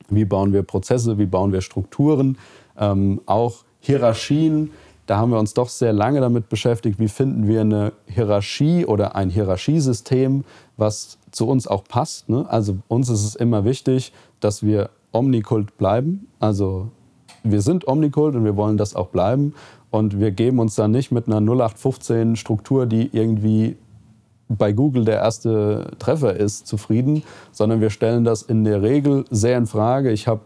wie 0.09 0.25
bauen 0.25 0.53
wir 0.53 0.63
Prozesse, 0.63 1.19
wie 1.19 1.27
bauen 1.27 1.53
wir 1.53 1.63
Strukturen, 1.63 2.39
ähm, 2.79 3.21
auch 3.27 3.65
Hierarchien. 3.81 4.71
Da 5.07 5.19
haben 5.19 5.31
wir 5.31 5.39
uns 5.39 5.55
doch 5.55 5.69
sehr 5.69 5.93
lange 5.93 6.21
damit 6.21 6.49
beschäftigt, 6.49 6.99
wie 6.99 7.09
finden 7.09 7.47
wir 7.47 7.61
eine 7.61 7.93
Hierarchie 8.07 8.85
oder 8.85 9.15
ein 9.15 9.31
Hierarchiesystem, 9.31 10.45
was 10.77 11.19
zu 11.31 11.47
uns 11.49 11.69
auch 11.69 11.85
passt. 11.85 12.29
Ne? 12.29 12.45
Also 12.49 12.79
uns 12.89 13.09
ist 13.09 13.25
es 13.25 13.37
immer 13.37 13.65
wichtig, 13.65 14.13
dass 14.41 14.65
wir 14.65 14.91
Omnikult 15.13 15.79
bleiben. 15.79 16.27
Also 16.41 16.91
wir 17.45 17.61
sind 17.63 17.87
Omnikult 17.87 18.35
und 18.35 18.45
wir 18.45 18.57
wollen 18.57 18.77
das 18.77 18.97
auch 18.97 19.09
bleiben. 19.09 19.55
Und 19.91 20.19
wir 20.19 20.33
geben 20.33 20.59
uns 20.59 20.75
dann 20.75 20.91
nicht 20.91 21.13
mit 21.13 21.29
einer 21.29 21.39
0815-Struktur, 21.41 22.87
die 22.87 23.09
irgendwie 23.13 23.77
bei 24.49 24.73
Google 24.73 25.05
der 25.05 25.17
erste 25.17 25.93
Treffer 25.99 26.35
ist, 26.35 26.67
zufrieden, 26.67 27.23
sondern 27.53 27.81
wir 27.81 27.91
stellen 27.91 28.25
das 28.25 28.43
in 28.43 28.65
der 28.65 28.83
Regel 28.83 29.25
sehr 29.31 29.59
in 29.59 29.67
Frage. 29.67 30.11
Ich 30.11 30.29
habe 30.29 30.43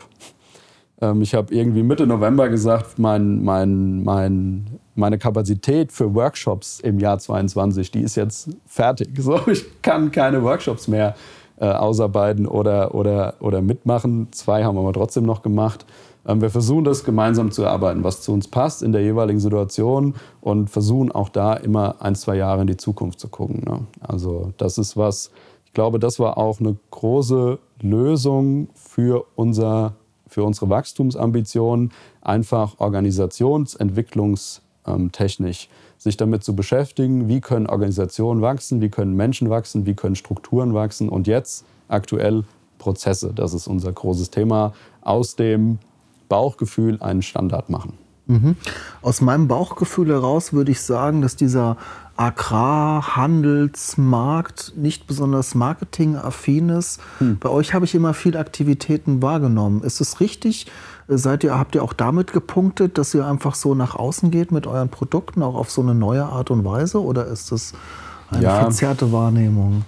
ähm, 1.00 1.22
hab 1.22 1.50
irgendwie 1.50 1.82
Mitte 1.82 2.06
November 2.06 2.48
gesagt, 2.48 2.98
mein, 2.98 3.42
mein, 3.42 4.04
mein, 4.04 4.66
meine 4.94 5.18
Kapazität 5.18 5.92
für 5.92 6.14
Workshops 6.14 6.80
im 6.80 6.98
Jahr 6.98 7.18
22, 7.18 7.90
die 7.90 8.00
ist 8.00 8.16
jetzt 8.16 8.50
fertig. 8.66 9.10
So, 9.18 9.40
ich 9.46 9.82
kann 9.82 10.10
keine 10.10 10.42
Workshops 10.42 10.88
mehr 10.88 11.14
äh, 11.58 11.66
ausarbeiten 11.66 12.46
oder, 12.46 12.94
oder, 12.94 13.34
oder 13.40 13.62
mitmachen. 13.62 14.28
Zwei 14.32 14.64
haben 14.64 14.76
wir 14.76 14.80
aber 14.80 14.92
trotzdem 14.92 15.24
noch 15.24 15.42
gemacht. 15.42 15.86
Ähm, 16.26 16.40
wir 16.40 16.50
versuchen 16.50 16.84
das 16.84 17.04
gemeinsam 17.04 17.50
zu 17.50 17.62
erarbeiten, 17.62 18.04
was 18.04 18.22
zu 18.22 18.32
uns 18.32 18.48
passt 18.48 18.82
in 18.82 18.92
der 18.92 19.02
jeweiligen 19.02 19.40
Situation 19.40 20.14
und 20.40 20.70
versuchen 20.70 21.12
auch 21.12 21.28
da 21.28 21.54
immer 21.54 21.96
ein, 22.00 22.14
zwei 22.14 22.36
Jahre 22.36 22.62
in 22.62 22.66
die 22.66 22.76
Zukunft 22.76 23.20
zu 23.20 23.28
gucken. 23.28 23.62
Ne? 23.66 23.86
Also 24.00 24.52
das 24.56 24.78
ist 24.78 24.96
was, 24.96 25.30
ich 25.64 25.72
glaube, 25.72 25.98
das 25.98 26.18
war 26.18 26.36
auch 26.36 26.60
eine 26.60 26.76
große 26.90 27.58
Lösung 27.80 28.68
für, 28.74 29.24
unser, 29.36 29.94
für 30.30 30.44
unsere 30.44 30.70
Wachstumsambitionen, 30.70 31.92
einfach 32.22 32.76
organisationsentwicklungstechnisch 32.78 35.68
sich 35.98 36.16
damit 36.16 36.42
zu 36.42 36.56
beschäftigen, 36.56 37.28
wie 37.28 37.42
können 37.42 37.66
Organisationen 37.66 38.40
wachsen, 38.40 38.80
wie 38.80 38.88
können 38.88 39.14
Menschen 39.14 39.50
wachsen, 39.50 39.84
wie 39.84 39.94
können 39.94 40.16
Strukturen 40.16 40.72
wachsen? 40.72 41.10
Und 41.10 41.26
jetzt 41.26 41.66
aktuell 41.88 42.44
Prozesse. 42.78 43.34
Das 43.34 43.52
ist 43.52 43.66
unser 43.66 43.92
großes 43.92 44.30
Thema. 44.30 44.72
Aus 45.02 45.36
dem 45.36 45.78
Bauchgefühl 46.30 46.96
einen 47.02 47.20
Standard 47.20 47.68
machen. 47.68 47.98
Mhm. 48.30 48.56
Aus 49.02 49.20
meinem 49.20 49.48
Bauchgefühl 49.48 50.08
heraus 50.08 50.52
würde 50.52 50.70
ich 50.70 50.80
sagen, 50.80 51.20
dass 51.20 51.34
dieser 51.34 51.76
Agrarhandelsmarkt 52.16 54.74
nicht 54.76 55.08
besonders 55.08 55.54
marketingaffin 55.54 56.68
ist. 56.68 57.00
Hm. 57.18 57.38
Bei 57.38 57.48
euch 57.48 57.72
habe 57.72 57.86
ich 57.86 57.94
immer 57.94 58.12
viel 58.12 58.36
Aktivitäten 58.36 59.22
wahrgenommen. 59.22 59.82
Ist 59.82 60.02
es 60.02 60.20
richtig? 60.20 60.66
Seid 61.08 61.44
ihr, 61.44 61.58
habt 61.58 61.74
ihr 61.74 61.82
auch 61.82 61.94
damit 61.94 62.34
gepunktet, 62.34 62.98
dass 62.98 63.14
ihr 63.14 63.26
einfach 63.26 63.54
so 63.54 63.74
nach 63.74 63.96
außen 63.96 64.30
geht 64.30 64.52
mit 64.52 64.66
euren 64.66 64.90
Produkten, 64.90 65.42
auch 65.42 65.54
auf 65.54 65.70
so 65.70 65.80
eine 65.80 65.94
neue 65.94 66.26
Art 66.26 66.50
und 66.50 66.62
Weise? 66.62 67.02
Oder 67.02 67.24
ist 67.26 67.52
das 67.52 67.72
eine 68.30 68.44
ja. 68.44 68.60
verzerrte 68.60 69.12
Wahrnehmung? 69.12 69.86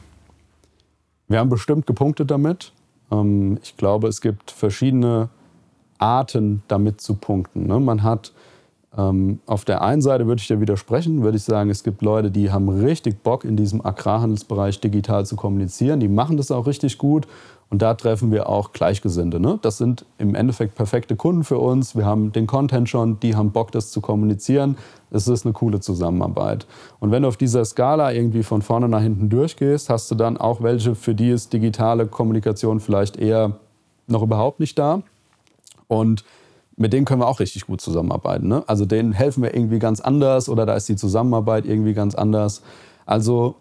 Wir 1.28 1.38
haben 1.38 1.50
bestimmt 1.50 1.86
gepunktet 1.86 2.30
damit. 2.30 2.72
Ähm, 3.10 3.58
ich 3.62 3.76
glaube, 3.76 4.08
es 4.08 4.22
gibt 4.22 4.50
verschiedene 4.50 5.28
Arten 6.02 6.62
damit 6.68 7.00
zu 7.00 7.14
punkten. 7.14 7.66
Ne? 7.66 7.78
Man 7.80 8.02
hat 8.02 8.32
ähm, 8.96 9.38
auf 9.46 9.64
der 9.64 9.82
einen 9.82 10.02
Seite 10.02 10.26
würde 10.26 10.40
ich 10.40 10.48
dir 10.48 10.60
widersprechen, 10.60 11.22
würde 11.22 11.38
ich 11.38 11.44
sagen, 11.44 11.70
es 11.70 11.82
gibt 11.82 12.02
Leute, 12.02 12.30
die 12.30 12.50
haben 12.50 12.68
richtig 12.68 13.22
Bock 13.22 13.44
in 13.44 13.56
diesem 13.56 13.84
Agrarhandelsbereich 13.84 14.80
digital 14.80 15.24
zu 15.24 15.36
kommunizieren, 15.36 16.00
die 16.00 16.08
machen 16.08 16.36
das 16.36 16.50
auch 16.50 16.66
richtig 16.66 16.98
gut 16.98 17.26
und 17.70 17.80
da 17.80 17.94
treffen 17.94 18.30
wir 18.32 18.50
auch 18.50 18.72
Gleichgesinnte. 18.72 19.40
Ne? 19.40 19.58
Das 19.62 19.78
sind 19.78 20.04
im 20.18 20.34
Endeffekt 20.34 20.74
perfekte 20.74 21.16
Kunden 21.16 21.42
für 21.42 21.56
uns. 21.56 21.96
Wir 21.96 22.04
haben 22.04 22.30
den 22.30 22.46
Content 22.46 22.86
schon, 22.90 23.18
die 23.20 23.34
haben 23.34 23.50
Bock, 23.50 23.72
das 23.72 23.90
zu 23.90 24.02
kommunizieren. 24.02 24.76
Es 25.10 25.26
ist 25.26 25.46
eine 25.46 25.54
coole 25.54 25.80
Zusammenarbeit. 25.80 26.66
Und 27.00 27.12
wenn 27.12 27.22
du 27.22 27.28
auf 27.28 27.38
dieser 27.38 27.64
Skala 27.64 28.12
irgendwie 28.12 28.42
von 28.42 28.60
vorne 28.60 28.90
nach 28.90 29.00
hinten 29.00 29.30
durchgehst, 29.30 29.88
hast 29.88 30.10
du 30.10 30.16
dann 30.16 30.36
auch 30.36 30.62
welche, 30.62 30.94
für 30.94 31.14
die 31.14 31.30
ist 31.30 31.54
digitale 31.54 32.06
Kommunikation 32.06 32.78
vielleicht 32.78 33.16
eher 33.16 33.52
noch 34.06 34.22
überhaupt 34.22 34.60
nicht 34.60 34.78
da. 34.78 35.02
Und 35.92 36.24
mit 36.76 36.94
denen 36.94 37.04
können 37.04 37.20
wir 37.20 37.28
auch 37.28 37.40
richtig 37.40 37.66
gut 37.66 37.82
zusammenarbeiten. 37.82 38.48
Ne? 38.48 38.64
Also 38.66 38.86
denen 38.86 39.12
helfen 39.12 39.42
wir 39.42 39.54
irgendwie 39.54 39.78
ganz 39.78 40.00
anders 40.00 40.48
oder 40.48 40.64
da 40.64 40.74
ist 40.74 40.88
die 40.88 40.96
Zusammenarbeit 40.96 41.66
irgendwie 41.66 41.92
ganz 41.92 42.14
anders. 42.14 42.62
Also 43.04 43.56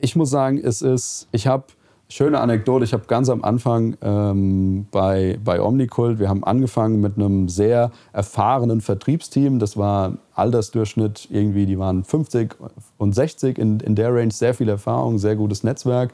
ich 0.00 0.16
muss 0.16 0.30
sagen, 0.30 0.58
es 0.58 0.80
ist, 0.80 1.28
ich 1.30 1.46
habe, 1.46 1.64
schöne 2.08 2.40
Anekdote, 2.40 2.84
ich 2.84 2.94
habe 2.94 3.04
ganz 3.06 3.28
am 3.28 3.44
Anfang 3.44 3.96
ähm, 4.00 4.86
bei, 4.90 5.38
bei 5.44 5.60
Omnicult, 5.60 6.18
wir 6.18 6.30
haben 6.30 6.42
angefangen 6.42 7.02
mit 7.02 7.16
einem 7.16 7.50
sehr 7.50 7.90
erfahrenen 8.14 8.80
Vertriebsteam. 8.80 9.58
Das 9.58 9.76
war 9.76 10.16
Altersdurchschnitt 10.34 11.28
irgendwie, 11.30 11.66
die 11.66 11.78
waren 11.78 12.02
50 12.02 12.56
und 12.96 13.14
60 13.14 13.58
in, 13.58 13.80
in 13.80 13.94
der 13.94 14.14
Range, 14.14 14.32
sehr 14.32 14.54
viel 14.54 14.70
Erfahrung, 14.70 15.18
sehr 15.18 15.36
gutes 15.36 15.64
Netzwerk. 15.64 16.12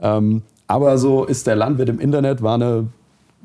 Ähm, 0.00 0.42
aber 0.68 0.96
so 0.96 1.24
ist 1.24 1.46
der 1.48 1.56
Landwirt 1.56 1.88
im 1.88 1.98
Internet, 1.98 2.42
war 2.42 2.54
eine 2.54 2.88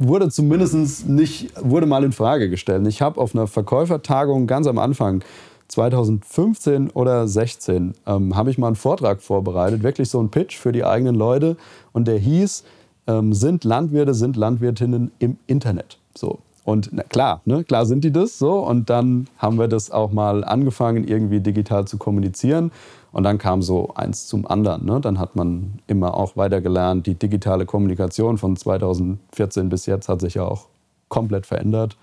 wurde 0.07 0.29
zumindest 0.29 1.07
nicht, 1.07 1.51
wurde 1.61 1.85
mal 1.85 2.03
in 2.03 2.11
Frage 2.11 2.49
gestellt. 2.49 2.85
Ich 2.87 3.01
habe 3.01 3.19
auf 3.19 3.35
einer 3.35 3.47
Verkäufertagung 3.47 4.47
ganz 4.47 4.67
am 4.67 4.77
Anfang 4.77 5.23
2015 5.69 6.91
oder 6.91 7.27
16 7.27 7.93
ähm, 8.05 8.35
habe 8.35 8.51
ich 8.51 8.57
mal 8.57 8.67
einen 8.67 8.75
Vortrag 8.75 9.21
vorbereitet, 9.21 9.81
wirklich 9.81 10.09
so 10.09 10.19
einen 10.19 10.29
Pitch 10.29 10.57
für 10.57 10.71
die 10.71 10.83
eigenen 10.83 11.15
Leute 11.15 11.57
und 11.93 12.07
der 12.07 12.19
hieß, 12.19 12.63
ähm, 13.07 13.33
sind 13.33 13.63
Landwirte, 13.63 14.13
sind 14.13 14.35
Landwirtinnen 14.35 15.11
im 15.19 15.37
Internet. 15.47 15.97
So. 16.15 16.39
Und 16.63 16.89
na, 16.93 17.03
klar, 17.03 17.41
ne, 17.45 17.63
klar 17.63 17.85
sind 17.85 18.03
die 18.03 18.11
das 18.11 18.37
so. 18.37 18.59
Und 18.59 18.89
dann 18.89 19.27
haben 19.37 19.57
wir 19.57 19.67
das 19.67 19.91
auch 19.91 20.11
mal 20.11 20.43
angefangen, 20.43 21.05
irgendwie 21.05 21.39
digital 21.39 21.85
zu 21.85 21.97
kommunizieren. 21.97 22.71
Und 23.13 23.23
dann 23.23 23.37
kam 23.37 23.61
so 23.61 23.93
eins 23.93 24.27
zum 24.27 24.45
anderen. 24.47 24.85
Ne? 24.85 24.99
Dann 24.99 25.19
hat 25.19 25.35
man 25.35 25.79
immer 25.85 26.17
auch 26.17 26.35
weiter 26.35 26.61
gelernt. 26.61 27.05
Die 27.05 27.13
digitale 27.13 27.65
Kommunikation 27.65 28.39
von 28.39 28.57
2014 28.57 29.69
bis 29.69 29.85
jetzt 29.85 30.09
hat 30.09 30.19
sich 30.19 30.33
ja 30.33 30.43
auch 30.43 30.67
komplett 31.09 31.45
verändert. 31.45 31.95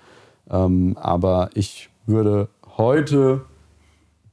Ähm, 0.48 0.96
aber 0.98 1.50
ich 1.54 1.90
würde 2.06 2.48
heute 2.78 3.42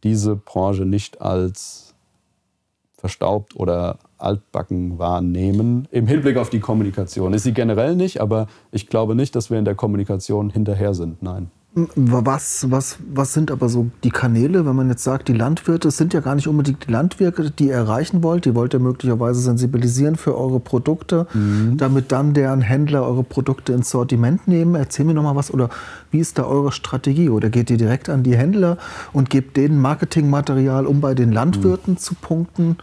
diese 0.03 0.35
Branche 0.35 0.85
nicht 0.85 1.19
als 1.19 1.95
verstaubt 2.95 3.55
oder 3.55 3.97
altbacken 4.19 4.99
wahrnehmen 4.99 5.87
im 5.91 6.07
Hinblick 6.07 6.37
auf 6.37 6.49
die 6.49 6.59
Kommunikation. 6.59 7.33
Ist 7.33 7.43
sie 7.43 7.53
generell 7.53 7.95
nicht, 7.95 8.21
aber 8.21 8.47
ich 8.71 8.87
glaube 8.87 9.15
nicht, 9.15 9.35
dass 9.35 9.49
wir 9.49 9.57
in 9.59 9.65
der 9.65 9.75
Kommunikation 9.75 10.49
hinterher 10.49 10.93
sind. 10.93 11.21
Nein. 11.21 11.51
Was, 11.95 12.71
was, 12.71 12.97
was 13.13 13.33
sind 13.33 13.51
aber 13.51 13.69
so 13.69 13.91
die 14.03 14.09
Kanäle, 14.09 14.65
wenn 14.65 14.75
man 14.75 14.89
jetzt 14.89 15.03
sagt, 15.03 15.27
die 15.27 15.33
Landwirte, 15.33 15.89
es 15.89 15.97
sind 15.97 16.11
ja 16.11 16.21
gar 16.21 16.33
nicht 16.33 16.47
unbedingt 16.47 16.87
die 16.87 16.91
Landwirte, 16.91 17.51
die 17.51 17.67
ihr 17.67 17.75
erreichen 17.75 18.23
wollt. 18.23 18.45
Die 18.45 18.55
wollt 18.55 18.73
ihr 18.73 18.79
möglicherweise 18.79 19.41
sensibilisieren 19.41 20.15
für 20.15 20.35
eure 20.35 20.59
Produkte, 20.59 21.27
mhm. 21.35 21.77
damit 21.77 22.11
dann 22.11 22.33
deren 22.33 22.61
Händler 22.61 23.03
eure 23.03 23.23
Produkte 23.23 23.73
ins 23.73 23.91
Sortiment 23.91 24.47
nehmen. 24.47 24.73
Erzähl 24.73 25.05
mir 25.05 25.13
noch 25.13 25.21
mal 25.21 25.35
was 25.35 25.53
oder 25.53 25.69
wie 26.09 26.17
ist 26.17 26.39
da 26.39 26.45
eure 26.45 26.71
Strategie? 26.71 27.29
Oder 27.29 27.51
geht 27.51 27.69
ihr 27.69 27.77
direkt 27.77 28.09
an 28.09 28.23
die 28.23 28.35
Händler 28.35 28.77
und 29.13 29.29
gebt 29.29 29.55
denen 29.55 29.79
Marketingmaterial, 29.79 30.87
um 30.87 30.99
bei 30.99 31.13
den 31.13 31.31
Landwirten 31.31 31.93
mhm. 31.93 31.97
zu 31.99 32.15
punkten? 32.15 32.77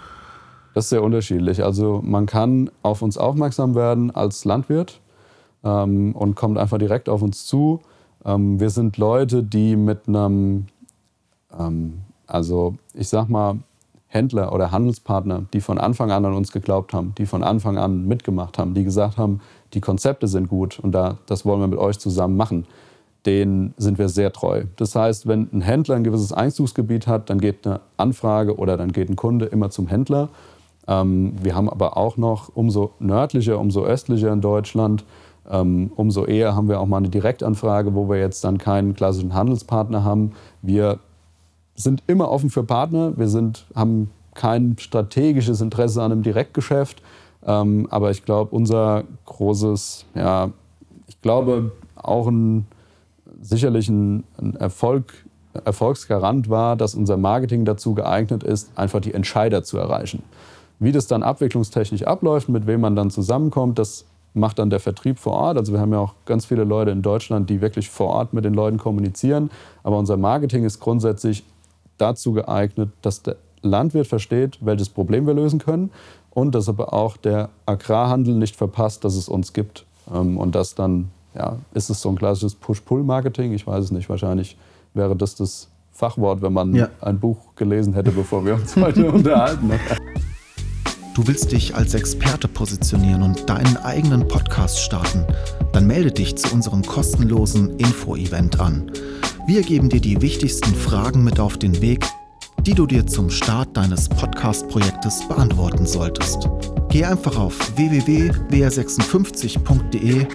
Das 0.74 0.84
ist 0.84 0.90
sehr 0.90 1.02
unterschiedlich. 1.02 1.64
Also 1.64 2.00
man 2.04 2.26
kann 2.26 2.70
auf 2.82 3.02
uns 3.02 3.18
aufmerksam 3.18 3.74
werden 3.74 4.12
als 4.12 4.44
Landwirt 4.44 5.00
ähm, 5.64 6.14
und 6.14 6.36
kommt 6.36 6.58
einfach 6.58 6.78
direkt 6.78 7.08
auf 7.08 7.22
uns 7.22 7.44
zu 7.44 7.80
ähm, 8.24 8.60
wir 8.60 8.70
sind 8.70 8.96
Leute, 8.96 9.42
die 9.42 9.76
mit 9.76 10.08
einem, 10.08 10.66
ähm, 11.58 12.00
also 12.26 12.76
ich 12.94 13.08
sag 13.08 13.28
mal, 13.28 13.58
Händler 14.06 14.52
oder 14.52 14.70
Handelspartner, 14.70 15.46
die 15.52 15.60
von 15.60 15.78
Anfang 15.78 16.12
an 16.12 16.24
an 16.24 16.34
uns 16.34 16.52
geglaubt 16.52 16.94
haben, 16.94 17.14
die 17.18 17.26
von 17.26 17.42
Anfang 17.42 17.78
an 17.78 18.06
mitgemacht 18.06 18.58
haben, 18.58 18.72
die 18.74 18.84
gesagt 18.84 19.18
haben, 19.18 19.40
die 19.74 19.80
Konzepte 19.80 20.28
sind 20.28 20.48
gut 20.48 20.78
und 20.78 20.92
da, 20.92 21.18
das 21.26 21.44
wollen 21.44 21.60
wir 21.60 21.66
mit 21.66 21.80
euch 21.80 21.98
zusammen 21.98 22.36
machen, 22.36 22.66
denen 23.26 23.74
sind 23.76 23.98
wir 23.98 24.08
sehr 24.08 24.32
treu. 24.32 24.64
Das 24.76 24.94
heißt, 24.94 25.26
wenn 25.26 25.48
ein 25.52 25.62
Händler 25.62 25.96
ein 25.96 26.04
gewisses 26.04 26.32
Einzugsgebiet 26.32 27.08
hat, 27.08 27.28
dann 27.28 27.40
geht 27.40 27.66
eine 27.66 27.80
Anfrage 27.96 28.56
oder 28.56 28.76
dann 28.76 28.92
geht 28.92 29.08
ein 29.10 29.16
Kunde 29.16 29.46
immer 29.46 29.70
zum 29.70 29.88
Händler 29.88 30.28
Ähm, 30.86 31.32
wir 31.42 31.54
haben 31.54 31.70
aber 31.70 31.96
auch 31.96 32.16
noch 32.16 32.50
umso 32.54 32.92
nördlicher, 32.98 33.58
umso 33.58 33.84
östlicher 33.84 34.32
in 34.32 34.40
Deutschland, 34.40 35.04
umso 35.46 36.24
eher 36.24 36.56
haben 36.56 36.68
wir 36.68 36.80
auch 36.80 36.86
mal 36.86 36.98
eine 36.98 37.10
Direktanfrage, 37.10 37.94
wo 37.94 38.08
wir 38.08 38.18
jetzt 38.18 38.44
dann 38.44 38.58
keinen 38.58 38.94
klassischen 38.94 39.34
Handelspartner 39.34 40.02
haben. 40.02 40.32
Wir 40.62 40.98
sind 41.74 42.02
immer 42.06 42.30
offen 42.30 42.50
für 42.50 42.64
Partner. 42.64 43.12
Wir 43.16 43.28
sind, 43.28 43.66
haben 43.74 44.10
kein 44.34 44.76
strategisches 44.78 45.60
Interesse 45.60 46.02
an 46.02 46.12
einem 46.12 46.22
Direktgeschäft. 46.22 47.02
Ähm, 47.46 47.86
aber 47.90 48.10
ich 48.10 48.24
glaube, 48.24 48.54
unser 48.54 49.04
großes, 49.26 50.06
ja, 50.14 50.50
ich 51.06 51.20
glaube 51.20 51.72
auch 51.96 52.26
ein, 52.26 52.66
sicherlich 53.40 53.88
ein, 53.88 54.24
ein 54.38 54.56
Erfolg, 54.56 55.12
Erfolgsgarant 55.64 56.48
war, 56.48 56.74
dass 56.74 56.94
unser 56.94 57.16
Marketing 57.16 57.64
dazu 57.64 57.94
geeignet 57.94 58.42
ist, 58.42 58.70
einfach 58.76 59.00
die 59.00 59.14
Entscheider 59.14 59.62
zu 59.62 59.78
erreichen. 59.78 60.22
Wie 60.80 60.90
das 60.90 61.06
dann 61.06 61.22
abwicklungstechnisch 61.22 62.02
abläuft, 62.02 62.48
mit 62.48 62.66
wem 62.66 62.80
man 62.80 62.96
dann 62.96 63.10
zusammenkommt, 63.10 63.78
das 63.78 64.04
macht 64.34 64.58
dann 64.58 64.68
der 64.68 64.80
Vertrieb 64.80 65.18
vor 65.18 65.32
Ort. 65.32 65.56
Also 65.56 65.72
wir 65.72 65.80
haben 65.80 65.92
ja 65.92 66.00
auch 66.00 66.14
ganz 66.26 66.44
viele 66.44 66.64
Leute 66.64 66.90
in 66.90 67.02
Deutschland, 67.02 67.48
die 67.48 67.60
wirklich 67.60 67.88
vor 67.88 68.08
Ort 68.08 68.34
mit 68.34 68.44
den 68.44 68.54
Leuten 68.54 68.78
kommunizieren. 68.78 69.50
Aber 69.82 69.96
unser 69.96 70.16
Marketing 70.16 70.64
ist 70.64 70.80
grundsätzlich 70.80 71.44
dazu 71.98 72.32
geeignet, 72.32 72.90
dass 73.02 73.22
der 73.22 73.36
Landwirt 73.62 74.06
versteht, 74.06 74.58
welches 74.60 74.88
Problem 74.88 75.26
wir 75.26 75.34
lösen 75.34 75.58
können 75.58 75.90
und 76.30 76.54
dass 76.54 76.68
aber 76.68 76.92
auch 76.92 77.16
der 77.16 77.48
Agrarhandel 77.64 78.34
nicht 78.34 78.56
verpasst, 78.56 79.04
dass 79.04 79.14
es 79.14 79.28
uns 79.28 79.52
gibt. 79.52 79.86
Ähm, 80.12 80.36
und 80.36 80.54
das 80.54 80.74
dann, 80.74 81.10
ja, 81.34 81.56
ist 81.72 81.88
es 81.88 82.02
so 82.02 82.08
ein 82.10 82.16
klassisches 82.16 82.56
Push-Pull-Marketing? 82.56 83.52
Ich 83.52 83.66
weiß 83.66 83.84
es 83.84 83.90
nicht. 83.92 84.08
Wahrscheinlich 84.08 84.56
wäre 84.92 85.16
das 85.16 85.36
das 85.36 85.68
Fachwort, 85.92 86.42
wenn 86.42 86.52
man 86.52 86.74
ja. 86.74 86.88
ein 87.00 87.20
Buch 87.20 87.38
gelesen 87.54 87.94
hätte, 87.94 88.10
bevor 88.10 88.44
wir 88.44 88.54
uns 88.54 88.74
heute 88.76 89.10
unterhalten. 89.10 89.70
Du 91.14 91.26
willst 91.28 91.52
dich 91.52 91.76
als 91.76 91.94
Experte 91.94 92.49
positionieren 92.49 93.23
und 93.23 93.49
deinen 93.49 93.76
eigenen 93.76 94.26
Podcast 94.26 94.80
starten? 94.80 95.25
Dann 95.73 95.87
melde 95.87 96.11
dich 96.11 96.35
zu 96.35 96.52
unserem 96.52 96.83
kostenlosen 96.83 97.78
Info-Event 97.78 98.59
an. 98.59 98.90
Wir 99.47 99.62
geben 99.62 99.88
dir 99.88 100.00
die 100.00 100.21
wichtigsten 100.21 100.75
Fragen 100.75 101.23
mit 101.23 101.38
auf 101.38 101.56
den 101.56 101.80
Weg, 101.80 102.04
die 102.62 102.75
du 102.75 102.87
dir 102.87 103.06
zum 103.06 103.30
Start 103.30 103.76
deines 103.76 104.09
Podcast-Projektes 104.09 105.28
beantworten 105.28 105.87
solltest. 105.87 106.49
Geh 106.88 107.04
einfach 107.04 107.38
auf 107.38 107.76
www.wr56.de. 107.76 110.26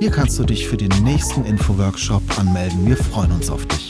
Hier 0.00 0.10
kannst 0.10 0.40
du 0.40 0.44
dich 0.44 0.66
für 0.66 0.76
den 0.76 0.90
nächsten 1.04 1.44
Info-Workshop 1.44 2.36
anmelden. 2.36 2.84
Wir 2.84 2.96
freuen 2.96 3.30
uns 3.30 3.48
auf 3.48 3.64
dich. 3.66 3.85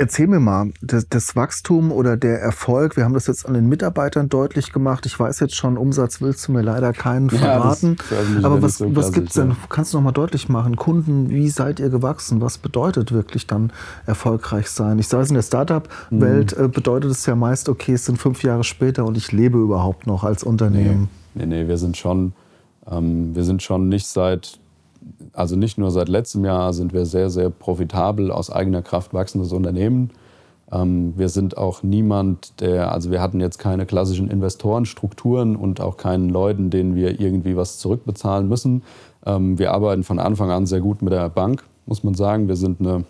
Erzähl 0.00 0.28
mir 0.28 0.40
mal, 0.40 0.72
das, 0.80 1.10
das, 1.10 1.36
Wachstum 1.36 1.92
oder 1.92 2.16
der 2.16 2.40
Erfolg, 2.40 2.96
wir 2.96 3.04
haben 3.04 3.12
das 3.12 3.26
jetzt 3.26 3.46
an 3.46 3.52
den 3.52 3.68
Mitarbeitern 3.68 4.30
deutlich 4.30 4.72
gemacht. 4.72 5.04
Ich 5.04 5.20
weiß 5.20 5.40
jetzt 5.40 5.54
schon, 5.54 5.76
Umsatz 5.76 6.22
willst 6.22 6.48
du 6.48 6.52
mir 6.52 6.62
leider 6.62 6.94
keinen 6.94 7.28
verraten. 7.28 7.98
Ja, 8.10 8.46
Aber 8.46 8.62
was, 8.62 8.78
so 8.78 8.96
was 8.96 9.12
gibt 9.12 9.28
es 9.28 9.34
denn? 9.34 9.54
Kannst 9.68 9.92
du 9.92 9.98
noch 9.98 10.04
mal 10.04 10.12
deutlich 10.12 10.48
machen? 10.48 10.76
Kunden, 10.76 11.28
wie 11.28 11.50
seid 11.50 11.80
ihr 11.80 11.90
gewachsen? 11.90 12.40
Was 12.40 12.56
bedeutet 12.56 13.12
wirklich 13.12 13.46
dann 13.46 13.74
erfolgreich 14.06 14.70
sein? 14.70 14.98
Ich 14.98 15.08
sage 15.08 15.24
es 15.24 15.28
in 15.28 15.34
der 15.34 15.42
Startup-Welt 15.42 16.58
mhm. 16.58 16.70
bedeutet 16.70 17.10
es 17.10 17.26
ja 17.26 17.34
meist, 17.34 17.68
okay, 17.68 17.92
es 17.92 18.06
sind 18.06 18.16
fünf 18.16 18.42
Jahre 18.42 18.64
später 18.64 19.04
und 19.04 19.18
ich 19.18 19.32
lebe 19.32 19.58
überhaupt 19.58 20.06
noch 20.06 20.24
als 20.24 20.42
Unternehmen. 20.42 21.10
Nee, 21.34 21.44
nee, 21.44 21.64
nee 21.64 21.68
wir 21.68 21.76
sind 21.76 21.98
schon, 21.98 22.32
ähm, 22.90 23.34
wir 23.34 23.44
sind 23.44 23.62
schon 23.62 23.90
nicht 23.90 24.06
seit 24.06 24.60
also 25.32 25.56
nicht 25.56 25.78
nur 25.78 25.90
seit 25.90 26.08
letztem 26.08 26.44
Jahr 26.44 26.72
sind 26.72 26.92
wir 26.92 27.06
sehr, 27.06 27.30
sehr 27.30 27.50
profitabel 27.50 28.30
aus 28.30 28.50
eigener 28.50 28.82
Kraft 28.82 29.14
wachsendes 29.14 29.52
Unternehmen. 29.52 30.10
Ähm, 30.72 31.14
wir 31.16 31.28
sind 31.28 31.56
auch 31.56 31.82
niemand, 31.82 32.60
der, 32.60 32.92
also 32.92 33.10
wir 33.10 33.20
hatten 33.20 33.40
jetzt 33.40 33.58
keine 33.58 33.86
klassischen 33.86 34.30
Investorenstrukturen 34.30 35.56
und 35.56 35.80
auch 35.80 35.96
keinen 35.96 36.28
Leuten, 36.28 36.70
denen 36.70 36.94
wir 36.94 37.20
irgendwie 37.20 37.56
was 37.56 37.78
zurückbezahlen 37.78 38.48
müssen. 38.48 38.82
Ähm, 39.26 39.58
wir 39.58 39.72
arbeiten 39.72 40.04
von 40.04 40.18
Anfang 40.18 40.50
an 40.50 40.66
sehr 40.66 40.80
gut 40.80 41.02
mit 41.02 41.12
der 41.12 41.28
Bank, 41.28 41.64
muss 41.86 42.04
man 42.04 42.14
sagen. 42.14 42.48
Wir 42.48 42.56
sind 42.56 42.80
eine 42.80 43.04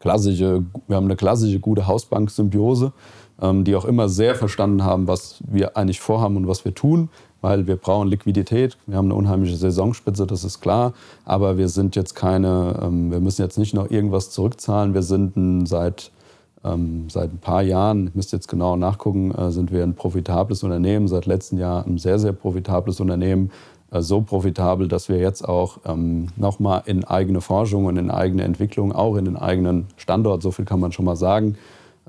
klassische, 0.00 0.64
wir 0.86 0.96
haben 0.96 1.06
eine 1.06 1.16
klassische 1.16 1.60
gute 1.60 1.86
Hausbank-Symbiose, 1.86 2.92
die 3.40 3.76
auch 3.76 3.84
immer 3.84 4.08
sehr 4.08 4.34
verstanden 4.34 4.82
haben, 4.82 5.06
was 5.06 5.36
wir 5.46 5.76
eigentlich 5.76 6.00
vorhaben 6.00 6.36
und 6.36 6.48
was 6.48 6.64
wir 6.64 6.74
tun 6.74 7.08
weil 7.40 7.66
wir 7.66 7.76
brauchen 7.76 8.08
Liquidität. 8.08 8.76
Wir 8.86 8.96
haben 8.96 9.06
eine 9.06 9.14
unheimliche 9.14 9.56
Saisonspitze, 9.56 10.26
das 10.26 10.44
ist 10.44 10.60
klar. 10.60 10.92
Aber 11.24 11.56
wir 11.56 11.68
sind 11.68 11.96
jetzt 11.96 12.14
keine, 12.14 12.80
ähm, 12.82 13.10
wir 13.10 13.20
müssen 13.20 13.42
jetzt 13.42 13.58
nicht 13.58 13.74
noch 13.74 13.90
irgendwas 13.90 14.30
zurückzahlen. 14.30 14.94
Wir 14.94 15.02
sind 15.02 15.36
ein, 15.36 15.66
seit, 15.66 16.10
ähm, 16.64 17.08
seit 17.08 17.32
ein 17.32 17.38
paar 17.38 17.62
Jahren, 17.62 18.08
ich 18.08 18.14
müsste 18.14 18.36
jetzt 18.36 18.48
genau 18.48 18.76
nachgucken, 18.76 19.32
äh, 19.32 19.50
sind 19.50 19.72
wir 19.72 19.82
ein 19.82 19.94
profitables 19.94 20.62
Unternehmen. 20.62 21.06
Seit 21.06 21.26
letztem 21.26 21.58
Jahr 21.58 21.86
ein 21.86 21.98
sehr, 21.98 22.18
sehr 22.18 22.32
profitables 22.32 22.98
Unternehmen. 23.00 23.50
Äh, 23.92 24.02
so 24.02 24.20
profitabel, 24.20 24.88
dass 24.88 25.08
wir 25.08 25.18
jetzt 25.18 25.48
auch 25.48 25.78
ähm, 25.86 26.28
nochmal 26.36 26.82
in 26.86 27.04
eigene 27.04 27.40
Forschung 27.40 27.84
und 27.84 27.96
in 27.98 28.10
eigene 28.10 28.42
Entwicklung, 28.42 28.92
auch 28.92 29.14
in 29.16 29.26
den 29.26 29.36
eigenen 29.36 29.86
Standort, 29.96 30.42
so 30.42 30.50
viel 30.50 30.64
kann 30.64 30.80
man 30.80 30.90
schon 30.90 31.04
mal 31.04 31.16
sagen, 31.16 31.56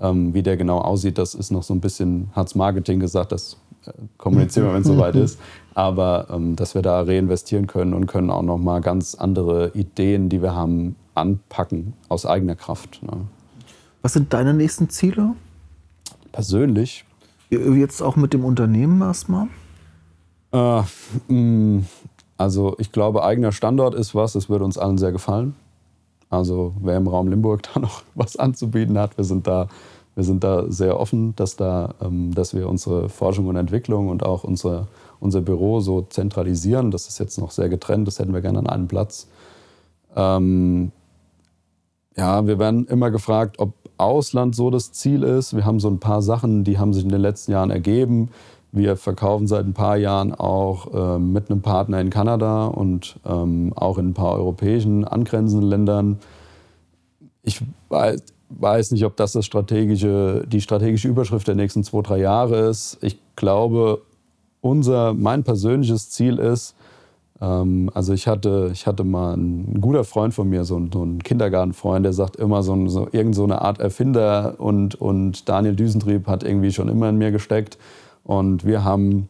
ähm, 0.01 0.33
wie 0.33 0.43
der 0.43 0.57
genau 0.57 0.79
aussieht, 0.79 1.17
das 1.17 1.35
ist 1.35 1.51
noch 1.51 1.63
so 1.63 1.73
ein 1.73 1.81
bisschen, 1.81 2.29
hat's 2.33 2.55
Marketing 2.55 2.99
gesagt, 2.99 3.31
das 3.31 3.57
kommunizieren 4.17 4.67
wir, 4.67 4.73
wenn 4.73 4.81
es 4.81 4.87
soweit 4.87 5.15
ist. 5.15 5.39
Aber 5.73 6.27
ähm, 6.31 6.55
dass 6.55 6.75
wir 6.75 6.81
da 6.81 7.01
reinvestieren 7.01 7.67
können 7.67 7.93
und 7.93 8.07
können 8.07 8.29
auch 8.29 8.41
noch 8.41 8.57
mal 8.57 8.81
ganz 8.81 9.15
andere 9.15 9.71
Ideen, 9.73 10.29
die 10.29 10.41
wir 10.41 10.55
haben, 10.55 10.95
anpacken 11.15 11.93
aus 12.07 12.25
eigener 12.25 12.55
Kraft. 12.55 13.01
Ne? 13.03 13.11
Was 14.01 14.13
sind 14.13 14.33
deine 14.33 14.53
nächsten 14.53 14.89
Ziele? 14.89 15.33
Persönlich? 16.31 17.05
Jetzt 17.49 18.01
auch 18.01 18.15
mit 18.15 18.33
dem 18.33 18.45
Unternehmen 18.45 19.01
erstmal? 19.01 19.47
Äh, 20.51 20.83
mm, 21.27 21.85
also 22.37 22.75
ich 22.77 22.91
glaube, 22.91 23.23
eigener 23.23 23.51
Standort 23.51 23.95
ist 23.95 24.15
was, 24.15 24.33
das 24.33 24.49
würde 24.49 24.65
uns 24.65 24.77
allen 24.77 24.97
sehr 24.97 25.11
gefallen. 25.11 25.55
Also 26.29 26.73
wer 26.81 26.97
im 26.97 27.07
Raum 27.07 27.27
Limburg 27.27 27.63
da 27.73 27.79
noch 27.79 28.03
was 28.15 28.37
anzubieten 28.37 28.97
hat, 28.97 29.17
wir 29.17 29.25
sind 29.25 29.47
da 29.47 29.67
wir 30.19 30.25
sind 30.25 30.43
da 30.43 30.69
sehr 30.69 30.99
offen, 30.99 31.33
dass, 31.37 31.55
da, 31.55 31.95
ähm, 32.01 32.33
dass 32.35 32.53
wir 32.53 32.67
unsere 32.67 33.07
Forschung 33.07 33.47
und 33.47 33.55
Entwicklung 33.55 34.09
und 34.09 34.21
auch 34.21 34.43
unsere, 34.43 34.89
unser 35.21 35.39
Büro 35.39 35.79
so 35.79 36.01
zentralisieren. 36.01 36.91
Das 36.91 37.07
ist 37.07 37.19
jetzt 37.19 37.37
noch 37.37 37.51
sehr 37.51 37.69
getrennt, 37.69 38.05
das 38.05 38.19
hätten 38.19 38.33
wir 38.33 38.41
gerne 38.41 38.59
an 38.59 38.67
einem 38.67 38.89
Platz. 38.89 39.27
Ähm, 40.17 40.91
ja, 42.17 42.45
wir 42.45 42.59
werden 42.59 42.85
immer 42.87 43.11
gefragt, 43.11 43.59
ob 43.59 43.71
Ausland 43.97 44.57
so 44.57 44.69
das 44.69 44.91
Ziel 44.91 45.23
ist. 45.23 45.55
Wir 45.55 45.65
haben 45.65 45.79
so 45.79 45.89
ein 45.89 46.01
paar 46.01 46.21
Sachen, 46.21 46.65
die 46.65 46.77
haben 46.77 46.93
sich 46.93 47.03
in 47.03 47.09
den 47.09 47.21
letzten 47.21 47.53
Jahren 47.53 47.71
ergeben. 47.71 48.29
Wir 48.71 48.97
verkaufen 48.97 49.47
seit 49.47 49.65
ein 49.65 49.73
paar 49.73 49.97
Jahren 49.97 50.33
auch 50.33 50.93
äh, 50.93 51.19
mit 51.19 51.49
einem 51.49 51.61
Partner 51.61 51.99
in 51.99 52.09
Kanada 52.09 52.67
und 52.67 53.19
ähm, 53.25 53.73
auch 53.75 53.97
in 53.97 54.09
ein 54.09 54.13
paar 54.13 54.33
europäischen 54.33 55.05
angrenzenden 55.05 55.67
Ländern. 55.67 56.19
Ich 57.41 57.61
weiß, 57.89 58.23
weiß 58.49 58.91
nicht, 58.91 59.05
ob 59.05 59.15
das, 59.15 59.31
das 59.31 59.45
strategische, 59.45 60.45
die 60.47 60.61
strategische 60.61 61.07
Überschrift 61.07 61.47
der 61.47 61.55
nächsten 61.55 61.83
zwei, 61.83 62.01
drei 62.01 62.19
Jahre 62.19 62.69
ist. 62.69 62.99
Ich 63.01 63.17
glaube, 63.35 64.01
unser, 64.61 65.13
mein 65.13 65.43
persönliches 65.43 66.11
Ziel 66.11 66.37
ist, 66.37 66.75
ähm, 67.41 67.89
also 67.93 68.13
ich 68.13 68.27
hatte, 68.27 68.69
ich 68.73 68.87
hatte 68.87 69.03
mal 69.03 69.33
einen, 69.33 69.75
ein 69.75 69.81
guter 69.81 70.03
Freund 70.03 70.33
von 70.33 70.49
mir, 70.49 70.65
so, 70.65 70.77
ein, 70.77 70.91
so 70.91 71.03
ein 71.03 71.23
Kindergartenfreund, 71.23 72.05
der 72.05 72.13
sagt 72.13 72.35
immer 72.35 72.63
so, 72.63 72.87
so 72.87 73.07
irgend 73.11 73.35
so 73.35 73.43
eine 73.43 73.61
Art 73.61 73.79
Erfinder 73.79 74.55
und, 74.57 74.95
und 74.95 75.47
Daniel 75.47 75.75
Düsentrieb 75.75 76.27
hat 76.27 76.43
irgendwie 76.43 76.71
schon 76.71 76.89
immer 76.89 77.09
in 77.09 77.17
mir 77.17 77.31
gesteckt. 77.31 77.77
Und 78.29 78.63
wir 78.63 78.83
haben 78.83 79.27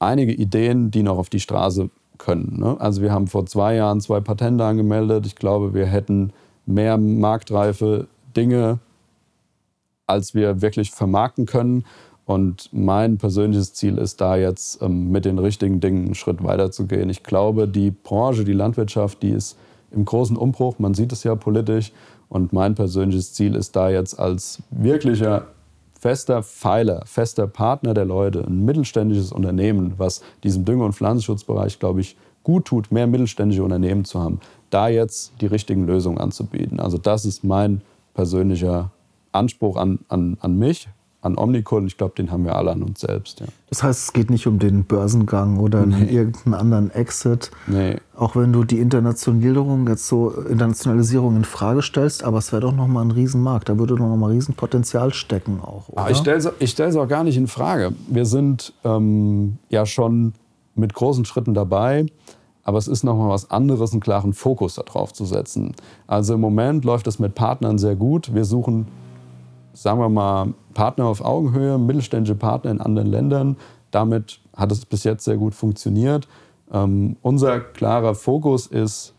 einige 0.00 0.32
Ideen, 0.32 0.90
die 0.90 1.04
noch 1.04 1.18
auf 1.18 1.30
die 1.30 1.38
Straße 1.38 1.88
können. 2.18 2.56
Ne? 2.58 2.74
Also 2.80 3.00
wir 3.00 3.12
haben 3.12 3.28
vor 3.28 3.46
zwei 3.46 3.76
Jahren 3.76 4.00
zwei 4.00 4.18
Patente 4.18 4.64
angemeldet. 4.64 5.24
Ich 5.24 5.36
glaube, 5.36 5.72
wir 5.72 5.86
hätten 5.86 6.32
mehr 6.66 6.98
Marktreife 6.98 8.08
Dinge, 8.36 8.80
als 10.08 10.34
wir 10.34 10.60
wirklich 10.60 10.90
vermarkten 10.90 11.46
können. 11.46 11.84
Und 12.24 12.70
mein 12.72 13.18
persönliches 13.18 13.74
Ziel 13.74 13.98
ist 13.98 14.20
da 14.20 14.34
jetzt 14.34 14.82
ähm, 14.82 15.12
mit 15.12 15.24
den 15.24 15.38
richtigen 15.38 15.78
Dingen 15.78 16.06
einen 16.06 16.14
Schritt 16.16 16.42
weiter 16.42 16.72
zu 16.72 16.88
gehen. 16.88 17.10
Ich 17.10 17.22
glaube, 17.22 17.68
die 17.68 17.92
Branche, 17.92 18.42
die 18.42 18.52
Landwirtschaft, 18.52 19.22
die 19.22 19.30
ist 19.30 19.56
im 19.92 20.04
großen 20.04 20.36
Umbruch. 20.36 20.80
Man 20.80 20.94
sieht 20.94 21.12
es 21.12 21.22
ja 21.22 21.36
politisch. 21.36 21.92
Und 22.28 22.52
mein 22.52 22.74
persönliches 22.74 23.32
Ziel 23.32 23.54
ist 23.54 23.76
da 23.76 23.90
jetzt 23.90 24.18
als 24.18 24.60
wirklicher 24.70 25.46
fester 25.98 26.42
Pfeiler, 26.42 27.02
fester 27.04 27.46
Partner 27.46 27.92
der 27.92 28.04
Leute, 28.04 28.44
ein 28.46 28.64
mittelständisches 28.64 29.32
Unternehmen, 29.32 29.94
was 29.96 30.22
diesem 30.44 30.64
Dünger- 30.64 30.86
und 30.86 30.94
Pflanzenschutzbereich, 30.94 31.78
glaube 31.78 32.00
ich, 32.00 32.16
gut 32.44 32.66
tut, 32.66 32.92
mehr 32.92 33.06
mittelständische 33.06 33.64
Unternehmen 33.64 34.04
zu 34.04 34.20
haben, 34.20 34.40
da 34.70 34.88
jetzt 34.88 35.32
die 35.40 35.46
richtigen 35.46 35.86
Lösungen 35.86 36.18
anzubieten. 36.18 36.80
Also 36.80 36.96
das 36.96 37.24
ist 37.24 37.44
mein 37.44 37.82
persönlicher 38.14 38.90
Anspruch 39.32 39.76
an, 39.76 39.98
an, 40.08 40.38
an 40.40 40.58
mich 40.58 40.88
an 41.20 41.36
Omnicol. 41.36 41.86
Ich 41.86 41.96
glaube, 41.96 42.14
den 42.16 42.30
haben 42.30 42.44
wir 42.44 42.54
alle 42.54 42.70
an 42.70 42.82
uns 42.82 43.00
selbst. 43.00 43.40
Ja. 43.40 43.46
Das 43.70 43.82
heißt, 43.82 44.04
es 44.04 44.12
geht 44.12 44.30
nicht 44.30 44.46
um 44.46 44.58
den 44.58 44.84
Börsengang 44.84 45.58
oder 45.58 45.84
nee. 45.84 46.04
irgendeinen 46.04 46.54
anderen 46.54 46.90
Exit. 46.90 47.50
Nee. 47.66 47.96
Auch 48.16 48.36
wenn 48.36 48.52
du 48.52 48.64
die 48.64 48.78
Internationalisierung 48.78 49.88
jetzt 49.88 50.06
so 50.06 50.30
Internationalisierung 50.30 51.36
in 51.36 51.44
Frage 51.44 51.82
stellst, 51.82 52.22
aber 52.22 52.38
es 52.38 52.52
wäre 52.52 52.62
doch 52.62 52.74
nochmal 52.74 53.04
ein 53.04 53.10
Riesenmarkt. 53.10 53.68
Da 53.68 53.78
würde 53.78 53.96
doch 53.96 54.06
nochmal 54.06 54.30
Riesenpotenzial 54.32 55.12
stecken 55.12 55.60
auch. 55.60 55.88
Ah, 55.96 56.04
oder? 56.04 56.10
Ich 56.60 56.70
stelle 56.70 56.88
es 56.88 56.96
auch 56.96 57.08
gar 57.08 57.24
nicht 57.24 57.36
in 57.36 57.48
Frage. 57.48 57.92
Wir 58.08 58.24
sind 58.24 58.72
ähm, 58.84 59.58
ja 59.70 59.86
schon 59.86 60.34
mit 60.74 60.94
großen 60.94 61.24
Schritten 61.24 61.54
dabei. 61.54 62.06
Aber 62.62 62.76
es 62.76 62.86
ist 62.86 63.02
nochmal 63.02 63.30
was 63.30 63.50
anderes, 63.50 63.92
einen 63.92 64.02
klaren 64.02 64.34
Fokus 64.34 64.74
darauf 64.74 65.14
zu 65.14 65.24
setzen. 65.24 65.74
Also 66.06 66.34
im 66.34 66.40
Moment 66.42 66.84
läuft 66.84 67.06
es 67.06 67.18
mit 67.18 67.34
Partnern 67.34 67.78
sehr 67.78 67.96
gut. 67.96 68.34
Wir 68.34 68.44
suchen 68.44 68.88
sagen 69.82 70.00
wir 70.00 70.08
mal, 70.08 70.54
Partner 70.74 71.06
auf 71.06 71.24
Augenhöhe, 71.24 71.78
mittelständische 71.78 72.34
Partner 72.34 72.72
in 72.72 72.80
anderen 72.80 73.08
Ländern. 73.08 73.56
Damit 73.92 74.40
hat 74.56 74.72
es 74.72 74.84
bis 74.84 75.04
jetzt 75.04 75.24
sehr 75.24 75.36
gut 75.36 75.54
funktioniert. 75.54 76.26
Ähm, 76.72 77.16
unser 77.22 77.60
klarer 77.60 78.16
Fokus 78.16 78.66
ist 78.66 79.14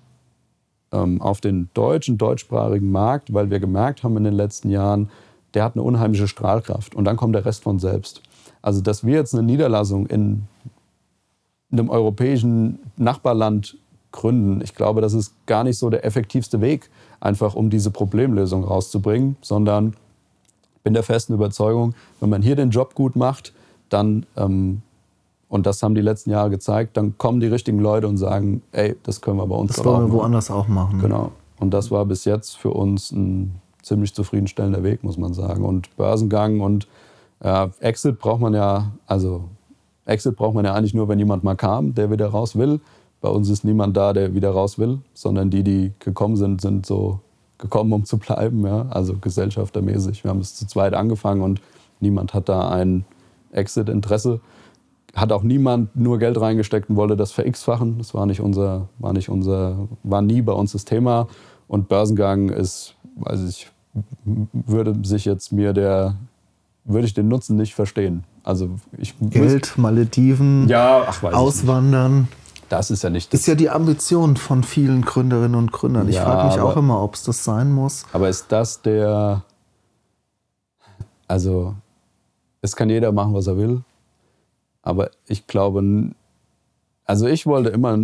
ähm, 0.91 1.21
auf 1.21 1.39
den 1.39 1.69
deutschen, 1.73 2.17
deutschsprachigen 2.17 2.91
Markt, 2.91 3.33
weil 3.33 3.49
wir 3.49 3.59
gemerkt 3.59 4.03
haben 4.03 4.17
in 4.17 4.25
den 4.25 4.33
letzten 4.33 4.69
Jahren, 4.69 5.09
der 5.53 5.63
hat 5.63 5.75
eine 5.75 5.83
unheimliche 5.83 6.27
Strahlkraft 6.27 6.93
und 6.93 7.05
dann 7.05 7.15
kommt 7.15 7.35
der 7.35 7.45
Rest 7.45 7.63
von 7.63 7.79
selbst. 7.79 8.21
Also, 8.61 8.81
dass 8.81 9.05
wir 9.05 9.15
jetzt 9.15 9.33
eine 9.33 9.43
Niederlassung 9.43 10.07
in 10.07 10.43
einem 11.71 11.89
europäischen 11.89 12.79
Nachbarland 12.97 13.77
gründen, 14.11 14.59
ich 14.61 14.75
glaube, 14.75 14.99
das 14.99 15.13
ist 15.13 15.33
gar 15.45 15.63
nicht 15.63 15.77
so 15.77 15.89
der 15.89 16.03
effektivste 16.03 16.59
Weg, 16.59 16.89
einfach 17.21 17.55
um 17.55 17.69
diese 17.69 17.91
Problemlösung 17.91 18.65
rauszubringen, 18.65 19.37
sondern 19.41 19.95
bin 20.83 20.93
der 20.93 21.03
festen 21.03 21.33
Überzeugung, 21.33 21.93
wenn 22.19 22.29
man 22.29 22.41
hier 22.41 22.55
den 22.55 22.69
Job 22.69 22.95
gut 22.95 23.15
macht, 23.15 23.53
dann, 23.89 24.25
ähm, 24.37 24.81
und 25.47 25.65
das 25.65 25.81
haben 25.81 25.95
die 25.95 26.01
letzten 26.01 26.29
Jahre 26.29 26.49
gezeigt, 26.49 26.95
dann 26.97 27.17
kommen 27.17 27.39
die 27.39 27.47
richtigen 27.47 27.79
Leute 27.79 28.07
und 28.07 28.17
sagen, 28.17 28.61
ey, 28.71 28.95
das 29.03 29.21
können 29.21 29.37
wir 29.37 29.47
bei 29.47 29.55
uns 29.55 29.75
das 29.75 29.79
auch 29.79 29.85
machen. 29.85 29.93
Das 29.93 30.01
wollen 30.01 30.11
wir 30.11 30.19
woanders 30.19 30.51
auch 30.51 30.67
machen. 30.67 30.99
Genau. 30.99 31.31
Und 31.59 31.73
das 31.73 31.91
war 31.91 32.05
bis 32.05 32.25
jetzt 32.25 32.57
für 32.57 32.71
uns 32.71 33.11
ein 33.11 33.59
ziemlich 33.81 34.13
zufriedenstellender 34.13 34.83
Weg, 34.83 35.03
muss 35.03 35.17
man 35.17 35.33
sagen. 35.33 35.65
Und 35.65 35.95
Börsengang 35.97 36.61
und 36.61 36.87
ja, 37.43 37.71
Exit 37.79 38.19
braucht 38.19 38.41
man 38.41 38.53
ja, 38.53 38.91
also 39.07 39.45
Exit 40.05 40.35
braucht 40.35 40.55
man 40.55 40.65
ja 40.65 40.73
eigentlich 40.73 40.93
nur, 40.93 41.07
wenn 41.07 41.19
jemand 41.19 41.43
mal 41.43 41.55
kam, 41.55 41.93
der 41.93 42.11
wieder 42.11 42.27
raus 42.27 42.57
will. 42.57 42.79
Bei 43.21 43.29
uns 43.29 43.49
ist 43.49 43.63
niemand 43.63 43.97
da, 43.97 44.13
der 44.13 44.33
wieder 44.33 44.51
raus 44.51 44.79
will, 44.79 44.99
sondern 45.13 45.49
die, 45.49 45.63
die 45.63 45.93
gekommen 45.99 46.35
sind, 46.35 46.61
sind 46.61 46.85
so 46.85 47.19
gekommen, 47.59 47.93
um 47.93 48.05
zu 48.05 48.17
bleiben, 48.17 48.65
ja? 48.65 48.87
also 48.89 49.15
gesellschaftermäßig. 49.17 50.23
Wir 50.23 50.31
haben 50.31 50.39
es 50.39 50.55
zu 50.55 50.65
zweit 50.65 50.93
angefangen 50.93 51.41
und 51.41 51.61
niemand 51.99 52.33
hat 52.33 52.49
da 52.49 52.69
ein 52.69 53.05
Exit-Interesse. 53.51 54.39
Hat 55.15 55.31
auch 55.31 55.43
niemand 55.43 55.95
nur 55.95 56.19
Geld 56.19 56.39
reingesteckt 56.39 56.89
und 56.89 56.95
wollte 56.95 57.17
das 57.17 57.31
verX-fachen. 57.31 57.97
Das 57.97 58.13
war 58.13 58.25
nicht 58.25 58.41
unser, 58.41 58.87
war 58.99 59.13
nicht 59.13 59.29
unser, 59.29 59.87
war 60.03 60.21
nie 60.21 60.41
bei 60.41 60.53
uns 60.53 60.71
das 60.71 60.85
Thema. 60.85 61.27
Und 61.67 61.89
Börsengang 61.89 62.49
ist, 62.49 62.95
weiß 63.15 63.47
ich, 63.47 63.69
würde 64.53 64.95
sich 65.03 65.25
jetzt 65.25 65.51
mir 65.51 65.73
der, 65.73 66.15
würde 66.85 67.07
ich 67.07 67.13
den 67.13 67.27
Nutzen 67.27 67.57
nicht 67.57 67.75
verstehen. 67.75 68.23
Also 68.43 68.69
ich 68.97 69.15
Geld, 69.19 69.77
Malediven, 69.77 70.67
ja, 70.67 71.03
ach, 71.07 71.23
Auswandern. 71.23 72.27
Das 72.69 72.91
ist 72.91 73.03
ja 73.03 73.09
nicht. 73.09 73.33
Das 73.33 73.41
ist 73.41 73.47
ja 73.47 73.55
die 73.55 73.69
Ambition 73.69 74.37
von 74.37 74.63
vielen 74.63 75.01
Gründerinnen 75.01 75.55
und 75.55 75.71
Gründern. 75.71 76.07
Ich 76.07 76.15
ja, 76.15 76.23
frage 76.23 76.47
mich 76.47 76.59
aber, 76.59 76.69
auch 76.69 76.77
immer, 76.77 77.03
ob 77.03 77.15
es 77.15 77.23
das 77.23 77.43
sein 77.43 77.71
muss. 77.71 78.05
Aber 78.13 78.29
ist 78.29 78.51
das 78.51 78.81
der. 78.81 79.43
Also, 81.27 81.75
es 82.61 82.75
kann 82.75 82.89
jeder 82.89 83.11
machen, 83.11 83.33
was 83.33 83.47
er 83.47 83.57
will. 83.57 83.81
Aber 84.81 85.11
ich 85.27 85.47
glaube, 85.47 86.11
also 87.05 87.27
ich 87.27 87.45
wollte 87.45 87.69
immer, 87.69 87.97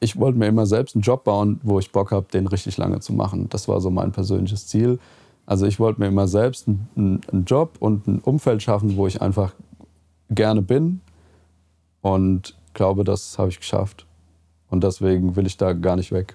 ich 0.00 0.18
wollte 0.18 0.38
mir 0.38 0.46
immer 0.46 0.66
selbst 0.66 0.94
einen 0.94 1.02
Job 1.02 1.24
bauen, 1.24 1.60
wo 1.62 1.78
ich 1.78 1.92
Bock 1.92 2.10
habe, 2.10 2.26
den 2.32 2.46
richtig 2.46 2.76
lange 2.76 3.00
zu 3.00 3.12
machen. 3.12 3.48
Das 3.48 3.68
war 3.68 3.80
so 3.80 3.90
mein 3.90 4.12
persönliches 4.12 4.66
Ziel. 4.66 4.98
Also 5.46 5.66
ich 5.66 5.80
wollte 5.80 6.00
mir 6.00 6.08
immer 6.08 6.28
selbst 6.28 6.68
einen, 6.68 7.20
einen 7.32 7.44
Job 7.44 7.76
und 7.80 8.06
ein 8.06 8.18
Umfeld 8.20 8.62
schaffen, 8.62 8.96
wo 8.96 9.06
ich 9.06 9.22
einfach 9.22 9.52
gerne 10.30 10.62
bin. 10.62 11.00
Und 12.02 12.54
glaube, 12.80 13.04
das 13.04 13.38
habe 13.38 13.50
ich 13.50 13.60
geschafft. 13.60 14.06
Und 14.70 14.82
deswegen 14.82 15.36
will 15.36 15.46
ich 15.46 15.58
da 15.58 15.74
gar 15.74 15.96
nicht 15.96 16.12
weg. 16.12 16.34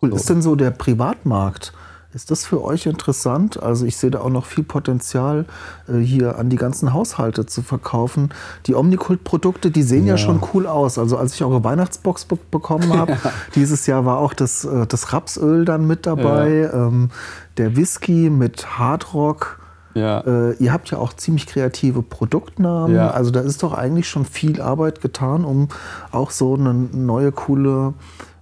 Cool. 0.00 0.10
So. 0.10 0.16
Ist 0.16 0.30
denn 0.30 0.42
so 0.42 0.54
der 0.54 0.70
Privatmarkt? 0.70 1.72
Ist 2.12 2.30
das 2.30 2.46
für 2.46 2.62
euch 2.62 2.86
interessant? 2.86 3.60
Also 3.60 3.84
ich 3.84 3.96
sehe 3.96 4.12
da 4.12 4.20
auch 4.20 4.30
noch 4.30 4.46
viel 4.46 4.62
Potenzial, 4.62 5.46
äh, 5.88 5.98
hier 5.98 6.38
an 6.38 6.50
die 6.50 6.56
ganzen 6.56 6.92
Haushalte 6.92 7.46
zu 7.46 7.62
verkaufen. 7.62 8.30
Die 8.66 8.76
Omnikult-Produkte, 8.76 9.72
die 9.72 9.82
sehen 9.82 10.06
ja. 10.06 10.14
ja. 10.14 10.18
schon 10.18 10.40
cool 10.54 10.68
aus. 10.68 10.98
Also 10.98 11.16
als 11.16 11.34
ich 11.34 11.42
eure 11.42 11.64
Weihnachtsbox 11.64 12.26
be 12.26 12.38
bekommen 12.52 12.96
habe, 12.96 13.12
ja. 13.24 13.32
dieses 13.56 13.86
Jahr 13.88 14.04
war 14.04 14.18
auch 14.18 14.34
das, 14.34 14.64
äh, 14.64 14.86
das 14.86 15.12
Rapsöl 15.12 15.64
dann 15.64 15.84
mit 15.84 16.06
dabei, 16.06 16.70
ja. 16.72 16.86
ähm, 16.86 17.10
der 17.56 17.74
Whisky 17.74 18.30
mit 18.30 18.78
Hardrock. 18.78 19.59
Ja. 19.94 20.20
Äh, 20.20 20.54
ihr 20.54 20.72
habt 20.72 20.90
ja 20.90 20.98
auch 20.98 21.12
ziemlich 21.12 21.46
kreative 21.46 22.02
Produktnamen. 22.02 22.94
Ja. 22.94 23.10
Also 23.10 23.30
da 23.30 23.40
ist 23.40 23.62
doch 23.62 23.72
eigentlich 23.72 24.08
schon 24.08 24.24
viel 24.24 24.60
Arbeit 24.60 25.00
getan, 25.00 25.44
um 25.44 25.68
auch 26.12 26.30
so 26.30 26.54
eine 26.54 26.72
neue, 26.72 27.32
coole 27.32 27.94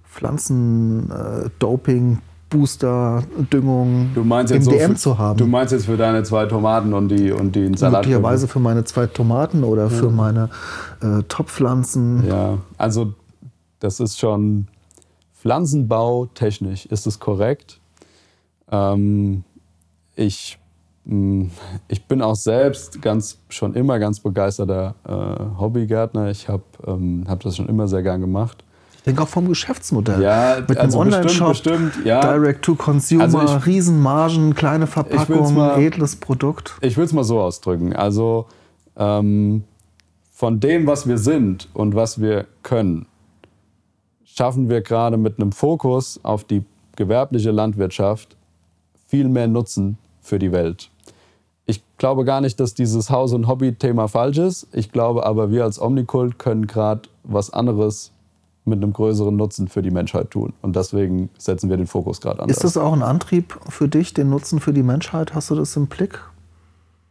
Pflanzendoping, 0.03 2.13
äh, 2.13 2.17
Booster, 2.49 3.23
Düngung 3.53 4.09
im 4.15 4.61
so 4.61 4.71
DM 4.71 4.91
für, 4.91 4.95
zu 4.95 5.17
haben. 5.19 5.37
Du 5.37 5.45
meinst 5.45 5.71
jetzt 5.71 5.85
für 5.85 5.97
deine 5.97 6.23
zwei 6.23 6.47
Tomaten 6.47 6.93
und, 6.93 7.09
die, 7.09 7.31
und 7.31 7.55
den 7.55 7.77
Salat? 7.77 8.01
Möglicherweise 8.01 8.47
für 8.47 8.59
meine 8.59 8.83
zwei 8.85 9.05
Tomaten 9.05 9.63
oder 9.63 9.83
ja. 9.83 9.89
für 9.89 10.09
meine 10.09 10.49
äh, 11.01 11.21
Topfpflanzen. 11.27 12.27
Ja, 12.27 12.57
also 12.77 13.13
das 13.79 13.99
ist 13.99 14.19
schon 14.19 14.67
pflanzenbautechnisch, 15.39 16.87
ist 16.87 17.05
es 17.05 17.19
korrekt. 17.19 17.79
Ähm, 18.71 19.43
ich 20.15 20.58
ich 21.87 22.05
bin 22.05 22.21
auch 22.21 22.35
selbst 22.35 23.01
ganz, 23.01 23.39
schon 23.49 23.73
immer 23.73 23.97
ganz 23.97 24.19
begeisterter 24.19 24.93
äh, 25.07 25.59
Hobbygärtner. 25.59 26.29
Ich 26.29 26.47
habe 26.47 26.63
ähm, 26.85 27.25
hab 27.27 27.39
das 27.39 27.57
schon 27.57 27.67
immer 27.67 27.87
sehr 27.87 28.03
gern 28.03 28.21
gemacht. 28.21 28.63
Ich 28.97 29.03
denke 29.03 29.23
auch 29.23 29.27
vom 29.27 29.47
Geschäftsmodell. 29.47 30.21
Ja, 30.21 30.57
Mit 30.67 30.77
also 30.77 30.99
einem 30.99 31.13
Online-Shop, 31.13 31.55
ja. 32.03 32.19
Direct-to-Consumer, 32.21 33.23
also 33.23 33.39
Riesenmargen, 33.39 34.53
kleine 34.53 34.85
Verpackung, 34.85 35.55
mal, 35.55 35.79
edles 35.79 36.17
Produkt. 36.17 36.77
Ich 36.81 36.95
will 36.95 37.05
es 37.05 37.13
mal 37.13 37.23
so 37.23 37.39
ausdrücken. 37.39 37.95
Also 37.95 38.45
ähm, 38.95 39.63
von 40.31 40.59
dem, 40.59 40.85
was 40.85 41.07
wir 41.07 41.17
sind 41.17 41.69
und 41.73 41.95
was 41.95 42.21
wir 42.21 42.45
können, 42.61 43.07
schaffen 44.25 44.69
wir 44.69 44.81
gerade 44.81 45.17
mit 45.17 45.39
einem 45.39 45.53
Fokus 45.53 46.19
auf 46.21 46.43
die 46.43 46.63
gewerbliche 46.95 47.49
Landwirtschaft 47.49 48.35
viel 49.07 49.27
mehr 49.27 49.47
Nutzen 49.47 49.97
für 50.21 50.37
die 50.37 50.51
Welt. 50.51 50.91
Ich 51.69 51.83
glaube 51.99 52.25
gar 52.25 52.41
nicht, 52.41 52.59
dass 52.59 52.73
dieses 52.73 53.11
Haus- 53.11 53.31
und 53.31 53.47
Hobby-Thema 53.47 54.07
falsch 54.07 54.39
ist. 54.39 54.67
Ich 54.71 54.91
glaube 54.91 55.23
aber, 55.23 55.51
wir 55.51 55.65
als 55.65 55.79
Omnikult 55.79 56.39
können 56.39 56.65
gerade 56.65 57.03
was 57.23 57.53
anderes 57.53 58.11
mit 58.65 58.81
einem 58.81 58.91
größeren 58.91 59.35
Nutzen 59.35 59.67
für 59.67 59.83
die 59.83 59.91
Menschheit 59.91 60.31
tun. 60.31 60.53
Und 60.63 60.75
deswegen 60.75 61.29
setzen 61.37 61.69
wir 61.69 61.77
den 61.77 61.85
Fokus 61.85 62.21
gerade 62.21 62.41
an. 62.41 62.49
Ist 62.49 62.63
das 62.63 62.75
auch 62.75 62.91
ein 62.91 63.03
Antrieb 63.03 63.55
für 63.69 63.87
dich, 63.87 64.15
den 64.15 64.31
Nutzen 64.31 64.59
für 64.59 64.73
die 64.73 64.81
Menschheit? 64.81 65.35
Hast 65.35 65.51
du 65.51 65.55
das 65.55 65.75
im 65.75 65.85
Blick? 65.85 66.19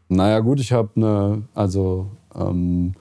Naja, 0.09 0.41
gut, 0.41 0.59
ich 0.59 0.73
habe 0.73 0.89
eine, 0.97 1.43
also 1.55 2.07
ähm, 2.35 2.95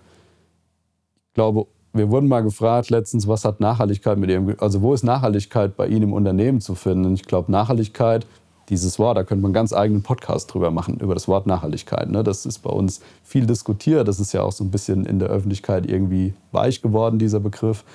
ich 1.29 1.33
glaube, 1.33 1.65
wir 1.91 2.11
wurden 2.11 2.27
mal 2.27 2.43
gefragt 2.43 2.91
letztens, 2.91 3.27
was 3.27 3.45
hat 3.45 3.61
Nachhaltigkeit 3.61 4.19
mit 4.19 4.29
Ihrem, 4.29 4.53
also 4.59 4.83
wo 4.83 4.93
ist 4.93 5.03
Nachhaltigkeit 5.03 5.75
bei 5.75 5.87
Ihnen 5.87 6.03
im 6.03 6.13
Unternehmen 6.13 6.61
zu 6.61 6.75
finden? 6.75 7.05
Und 7.05 7.13
ich 7.15 7.23
glaube, 7.23 7.51
Nachhaltigkeit 7.51 8.27
dieses 8.69 8.99
Wort, 8.99 9.17
da 9.17 9.23
könnte 9.23 9.41
man 9.41 9.49
einen 9.49 9.53
ganz 9.53 9.73
eigenen 9.73 10.03
Podcast 10.03 10.53
drüber 10.53 10.71
machen, 10.71 10.99
über 10.99 11.13
das 11.13 11.27
Wort 11.27 11.47
Nachhaltigkeit. 11.47 12.09
Ne? 12.09 12.23
Das 12.23 12.45
ist 12.45 12.59
bei 12.59 12.69
uns 12.69 13.01
viel 13.23 13.45
diskutiert. 13.45 14.07
Das 14.07 14.19
ist 14.19 14.33
ja 14.33 14.43
auch 14.43 14.51
so 14.51 14.63
ein 14.63 14.71
bisschen 14.71 15.05
in 15.05 15.19
der 15.19 15.29
Öffentlichkeit 15.29 15.89
irgendwie 15.89 16.33
weich 16.51 16.81
geworden, 16.81 17.19
dieser 17.19 17.39
Begriff. 17.39 17.85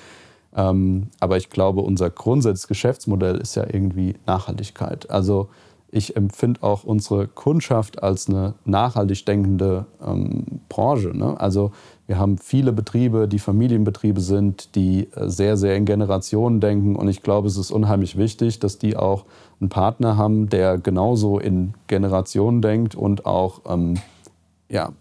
Ähm, 0.55 1.07
aber 1.19 1.37
ich 1.37 1.49
glaube, 1.49 1.81
unser 1.81 2.09
grundsätzliches 2.09 2.67
Geschäftsmodell 2.67 3.37
ist 3.37 3.55
ja 3.55 3.65
irgendwie 3.71 4.15
Nachhaltigkeit. 4.25 5.09
Also 5.09 5.49
ich 5.95 6.15
empfinde 6.15 6.63
auch 6.63 6.83
unsere 6.83 7.27
Kundschaft 7.27 8.01
als 8.01 8.27
eine 8.27 8.55
nachhaltig 8.65 9.27
denkende 9.27 9.85
ähm, 10.03 10.43
Branche. 10.67 11.15
Ne? 11.15 11.39
Also 11.39 11.71
wir 12.07 12.17
haben 12.17 12.39
viele 12.39 12.73
Betriebe, 12.73 13.27
die 13.27 13.37
Familienbetriebe 13.37 14.19
sind, 14.19 14.73
die 14.73 15.07
äh, 15.13 15.29
sehr, 15.29 15.55
sehr 15.55 15.75
in 15.75 15.85
Generationen 15.85 16.59
denken. 16.59 16.95
Und 16.95 17.09
ich 17.09 17.21
glaube, 17.21 17.47
es 17.47 17.57
ist 17.57 17.69
unheimlich 17.69 18.17
wichtig, 18.17 18.59
dass 18.59 18.79
die 18.79 18.97
auch 18.97 19.25
einen 19.63 19.69
Partner 19.69 20.17
haben, 20.17 20.49
der 20.49 20.77
genauso 20.77 21.39
in 21.39 21.73
Generationen 21.87 22.61
denkt 22.61 22.95
und 22.95 23.25
auch 23.25 23.61
ähm, 23.67 23.95
ja, 24.69 24.91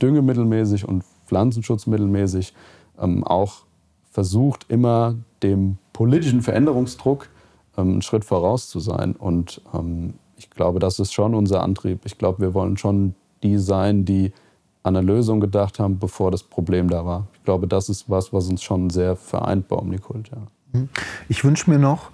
düngemittelmäßig 0.00 0.86
und 0.86 1.04
pflanzenschutzmittelmäßig 1.26 2.54
ähm, 3.00 3.24
auch 3.24 3.64
versucht, 4.10 4.66
immer 4.68 5.16
dem 5.42 5.78
politischen 5.92 6.40
Veränderungsdruck 6.40 7.28
ähm, 7.76 7.92
einen 7.92 8.02
Schritt 8.02 8.24
voraus 8.24 8.68
zu 8.68 8.80
sein. 8.80 9.14
Und 9.16 9.60
ähm, 9.74 10.14
ich 10.36 10.50
glaube, 10.50 10.78
das 10.78 10.98
ist 10.98 11.12
schon 11.12 11.34
unser 11.34 11.62
Antrieb. 11.62 12.00
Ich 12.04 12.16
glaube, 12.16 12.40
wir 12.40 12.54
wollen 12.54 12.76
schon 12.76 13.14
die 13.42 13.58
sein, 13.58 14.04
die 14.04 14.32
an 14.82 14.96
eine 14.96 15.04
Lösung 15.04 15.40
gedacht 15.40 15.80
haben, 15.80 15.98
bevor 15.98 16.30
das 16.30 16.44
Problem 16.44 16.88
da 16.88 17.04
war. 17.04 17.26
Ich 17.34 17.42
glaube, 17.42 17.66
das 17.66 17.88
ist 17.88 18.08
was, 18.08 18.32
was 18.32 18.48
uns 18.48 18.62
schon 18.62 18.88
sehr 18.88 19.16
vereint 19.16 19.66
bei 19.66 19.76
Omnikult. 19.76 20.30
Ja. 20.30 20.38
Mhm. 20.72 20.88
Ich 21.28 21.42
wünsche 21.44 21.68
mir 21.68 21.78
noch 21.78 22.12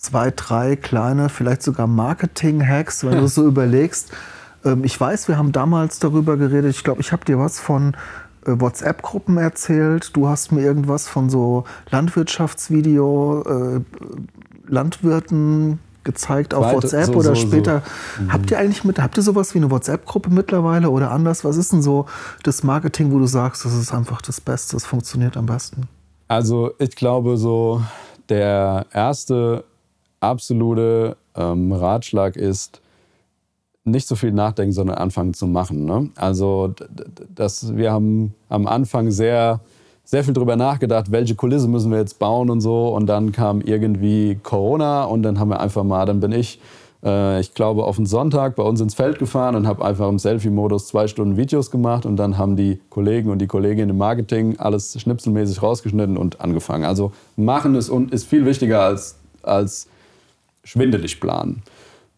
zwei, 0.00 0.32
drei 0.34 0.76
kleine, 0.76 1.28
vielleicht 1.28 1.62
sogar 1.62 1.86
Marketing-Hacks, 1.86 3.04
wenn 3.04 3.18
du 3.18 3.28
so 3.28 3.46
überlegst. 3.46 4.10
Ähm, 4.64 4.82
ich 4.84 4.98
weiß, 4.98 5.28
wir 5.28 5.36
haben 5.36 5.52
damals 5.52 5.98
darüber 5.98 6.36
geredet. 6.36 6.74
Ich 6.74 6.84
glaube, 6.84 7.02
ich 7.02 7.12
habe 7.12 7.24
dir 7.24 7.38
was 7.38 7.60
von 7.60 7.94
äh, 8.46 8.52
WhatsApp-Gruppen 8.58 9.36
erzählt. 9.36 10.16
Du 10.16 10.26
hast 10.26 10.52
mir 10.52 10.62
irgendwas 10.62 11.06
von 11.06 11.28
so 11.28 11.64
Landwirtschaftsvideo, 11.90 13.42
äh, 13.42 13.80
Landwirten 14.66 15.80
gezeigt 16.02 16.54
auf 16.54 16.64
Weite, 16.64 16.76
WhatsApp 16.76 17.06
so, 17.06 17.12
oder 17.12 17.34
so, 17.34 17.46
später. 17.46 17.82
So. 18.16 18.22
Mhm. 18.22 18.32
Habt 18.32 18.50
ihr 18.50 18.58
eigentlich 18.58 18.84
mit, 18.84 18.98
habt 18.98 19.18
ihr 19.18 19.22
sowas 19.22 19.54
wie 19.54 19.58
eine 19.58 19.70
WhatsApp-Gruppe 19.70 20.30
mittlerweile 20.30 20.88
oder 20.88 21.10
anders? 21.10 21.44
Was 21.44 21.58
ist 21.58 21.72
denn 21.72 21.82
so 21.82 22.06
das 22.42 22.62
Marketing, 22.62 23.12
wo 23.12 23.18
du 23.18 23.26
sagst, 23.26 23.66
das 23.66 23.74
ist 23.74 23.92
einfach 23.92 24.22
das 24.22 24.40
Beste, 24.40 24.76
das 24.76 24.86
funktioniert 24.86 25.36
am 25.36 25.44
besten? 25.44 25.88
Also 26.26 26.70
ich 26.78 26.96
glaube 26.96 27.36
so, 27.36 27.82
der 28.30 28.86
erste 28.92 29.64
absolute 30.20 31.16
ähm, 31.34 31.72
Ratschlag 31.72 32.36
ist, 32.36 32.80
nicht 33.84 34.06
so 34.06 34.14
viel 34.14 34.32
nachdenken, 34.32 34.72
sondern 34.72 34.98
anfangen 34.98 35.34
zu 35.34 35.46
machen. 35.46 35.84
Ne? 35.84 36.10
Also 36.16 36.74
das, 37.34 37.76
wir 37.76 37.92
haben 37.92 38.34
am 38.48 38.66
Anfang 38.66 39.10
sehr, 39.10 39.60
sehr 40.04 40.24
viel 40.24 40.34
darüber 40.34 40.56
nachgedacht, 40.56 41.10
welche 41.10 41.34
Kulisse 41.34 41.68
müssen 41.68 41.90
wir 41.90 41.98
jetzt 41.98 42.18
bauen 42.18 42.50
und 42.50 42.60
so. 42.60 42.88
Und 42.88 43.06
dann 43.06 43.32
kam 43.32 43.60
irgendwie 43.62 44.38
Corona 44.42 45.04
und 45.04 45.22
dann 45.22 45.38
haben 45.38 45.48
wir 45.48 45.60
einfach 45.60 45.84
mal, 45.84 46.04
dann 46.04 46.20
bin 46.20 46.32
ich, 46.32 46.60
äh, 47.02 47.40
ich 47.40 47.54
glaube, 47.54 47.84
auf 47.84 47.96
den 47.96 48.06
Sonntag 48.06 48.54
bei 48.54 48.62
uns 48.62 48.80
ins 48.82 48.94
Feld 48.94 49.18
gefahren 49.18 49.56
und 49.56 49.66
habe 49.66 49.82
einfach 49.84 50.08
im 50.08 50.18
Selfie-Modus 50.18 50.88
zwei 50.88 51.06
Stunden 51.06 51.38
Videos 51.38 51.70
gemacht 51.70 52.04
und 52.04 52.16
dann 52.16 52.36
haben 52.36 52.56
die 52.56 52.80
Kollegen 52.90 53.30
und 53.30 53.38
die 53.38 53.46
Kolleginnen 53.46 53.90
im 53.90 53.98
Marketing 53.98 54.58
alles 54.58 55.00
schnipselmäßig 55.00 55.62
rausgeschnitten 55.62 56.18
und 56.18 56.40
angefangen. 56.40 56.84
Also 56.84 57.12
machen 57.36 57.74
ist, 57.76 57.90
ist 58.10 58.26
viel 58.26 58.44
wichtiger 58.44 58.82
als, 58.82 59.16
als 59.42 59.88
schwindelig 60.64 61.20
planen. 61.20 61.62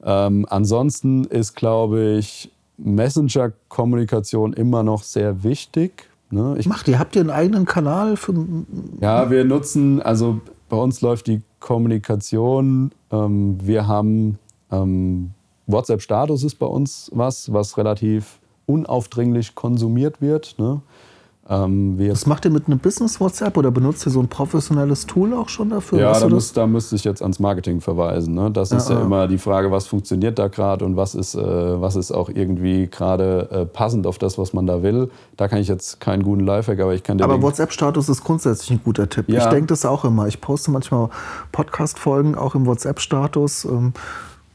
Ähm, 0.05 0.47
ansonsten 0.49 1.25
ist, 1.25 1.55
glaube 1.55 2.17
ich, 2.19 2.51
Messenger-Kommunikation 2.79 4.53
immer 4.53 4.83
noch 4.83 5.03
sehr 5.03 5.45
wichtig. 5.45 6.09
Ne? 6.31 6.57
Ich, 6.59 6.67
Macht 6.67 6.89
ihr, 6.89 6.99
habt 6.99 7.15
ihr 7.15 7.21
einen 7.21 7.31
eigenen 7.31 7.67
Kanal? 7.67 8.17
Für 8.17 8.35
ja, 9.01 9.31
wir 9.31 9.45
nutzen, 9.45 10.01
also 10.03 10.41
bei 10.69 10.77
uns 10.77 11.01
läuft 11.03 11.27
die 11.27 11.43
Kommunikation. 11.61 12.93
Ähm, 13.11 13.59
wir 13.63 13.87
haben 13.87 14.39
ähm, 14.71 15.33
WhatsApp-Status 15.67 16.45
ist 16.45 16.57
bei 16.57 16.67
uns 16.67 17.11
was, 17.15 17.53
was 17.53 17.77
relativ 17.77 18.41
unaufdringlich 18.67 19.55
konsumiert 19.55 20.21
wird. 20.21 20.57
Ne? 20.59 20.81
Ähm, 21.53 21.99
Was 21.99 22.25
macht 22.25 22.47
ihr 22.47 22.51
mit 22.51 22.67
einem 22.67 22.79
Business-WhatsApp 22.79 23.57
oder 23.59 23.71
benutzt 23.71 24.07
ihr 24.07 24.11
so 24.11 24.21
ein 24.21 24.29
professionelles 24.29 25.07
Tool 25.07 25.35
auch 25.35 25.51
schon 25.51 25.69
dafür? 25.69 26.01
Ja, 26.01 26.19
da, 26.19 26.29
muss, 26.29 26.53
da 26.55 26.67
müsste 26.67 26.97
ich 26.97 27.05
jetzt 27.05 27.21
ans 27.21 27.38
Marketing 27.41 27.83
verweisen. 27.83 28.35
Ne? 28.35 28.51
Das 28.51 28.71
ja, 28.71 28.79
ist 28.79 28.88
ja 28.88 28.99
ah. 28.99 29.03
immer 29.03 29.29
die 29.29 29.37
Frage, 29.37 29.71
was 29.71 29.87
funktioniert 29.87 30.38
da 30.38 30.49
gerade 30.49 30.85
und 30.85 30.97
was 30.97 31.15
ist, 31.15 31.35
äh, 31.35 31.41
was 31.43 31.97
ist 31.97 32.11
auch 32.11 32.31
irgendwie 32.31 32.87
gerade 32.87 33.49
äh, 33.51 33.67
passend 33.67 34.07
auf 34.07 34.17
das, 34.17 34.38
was 34.38 34.55
man 34.55 34.67
da 34.67 34.83
will. 34.83 35.11
Da 35.37 35.49
kann 35.49 35.59
ich 35.59 35.69
jetzt 35.69 36.01
keinen 36.01 36.23
guten 36.23 36.47
Lifehack, 36.47 36.81
aber 36.81 36.95
ich 36.95 37.03
kann 37.03 37.19
dir. 37.19 37.25
Aber 37.25 37.43
WhatsApp-Status 37.43 38.09
ist 38.09 38.25
grundsätzlich 38.25 38.71
ein 38.71 38.81
guter 38.83 39.09
Tipp. 39.11 39.29
Ja. 39.29 39.45
Ich 39.45 39.51
denke 39.51 39.67
das 39.67 39.85
auch 39.85 40.07
immer. 40.07 40.27
Ich 40.29 40.41
poste 40.41 40.71
manchmal 40.71 41.11
Podcast-Folgen 41.53 42.35
auch 42.35 42.55
im 42.55 42.65
WhatsApp-Status. 42.65 43.67
Ähm, 43.67 43.93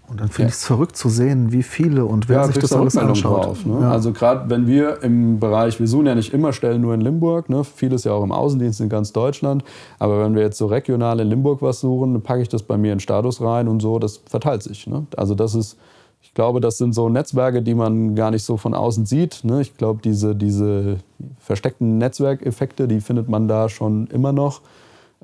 und 0.10 0.22
dann 0.22 0.30
finde 0.30 0.44
ja. 0.44 0.48
ich 0.50 0.56
es 0.56 0.66
verrückt 0.66 0.96
zu 0.96 1.10
sehen, 1.10 1.52
wie 1.52 1.64
viele 1.64 2.06
und 2.06 2.30
wer 2.30 2.38
ja, 2.38 2.44
sich 2.46 2.58
das 2.58 2.72
alles 2.72 2.96
anschaut. 2.96 3.46
Drauf, 3.46 3.66
ne? 3.66 3.82
ja. 3.82 3.92
Also 3.92 4.14
gerade 4.14 4.50
wenn 4.50 4.66
wir 4.66 5.04
im 5.04 5.40
Bereich, 5.40 5.80
wir 5.82 5.88
suchen 5.88 6.06
ja 6.06 6.16
nicht 6.16 6.34
immer 6.34 6.54
Stellen 6.54 6.82
nur 6.82 6.94
in 6.94 7.02
Limburg, 7.02 7.50
ne? 7.50 7.66
vieles 7.66 8.06
ja 8.06 8.14
auch 8.14 8.24
im 8.24 8.32
Außendienst 8.32 8.80
in 8.80 8.88
ganz 8.88 9.12
Deutschland, 9.12 9.66
aber 10.00 10.24
wenn 10.24 10.34
wir 10.34 10.44
jetzt 10.44 10.58
so 10.58 10.68
regional 10.68 11.20
in 11.20 11.28
Limburg 11.28 11.62
was 11.62 11.82
suchen, 11.82 12.14
dann 12.14 12.24
packe 12.24 12.42
ich 12.42 12.48
das 12.48 12.64
bei 12.64 12.78
mir 12.78 12.94
in 12.94 13.02
Status 13.02 13.42
rein 13.42 13.68
und 13.68 13.82
so, 13.82 14.00
das 14.00 14.22
verteilt 14.26 14.64
sich. 14.64 14.88
Ne? 14.88 15.06
Also 15.18 15.36
das 15.36 15.56
ist, 15.56 15.78
ich 16.22 16.34
glaube, 16.34 16.62
das 16.62 16.78
sind 16.78 16.96
so 16.96 17.10
Netzwerke, 17.10 17.62
die 17.62 17.76
man 17.76 18.16
gar 18.16 18.32
nicht 18.32 18.44
so 18.44 18.56
von 18.56 18.74
außen 18.74 19.06
sieht. 19.06 19.44
Ne? 19.44 19.60
Ich 19.60 19.76
glaube, 19.76 20.00
diese, 20.02 20.36
diese 20.36 21.00
versteckten 21.40 21.98
Netzwerkeffekte, 21.98 22.88
die 22.88 23.02
findet 23.02 23.28
man 23.28 23.50
da 23.50 23.68
schon 23.68 24.08
immer 24.08 24.32
noch. 24.32 24.62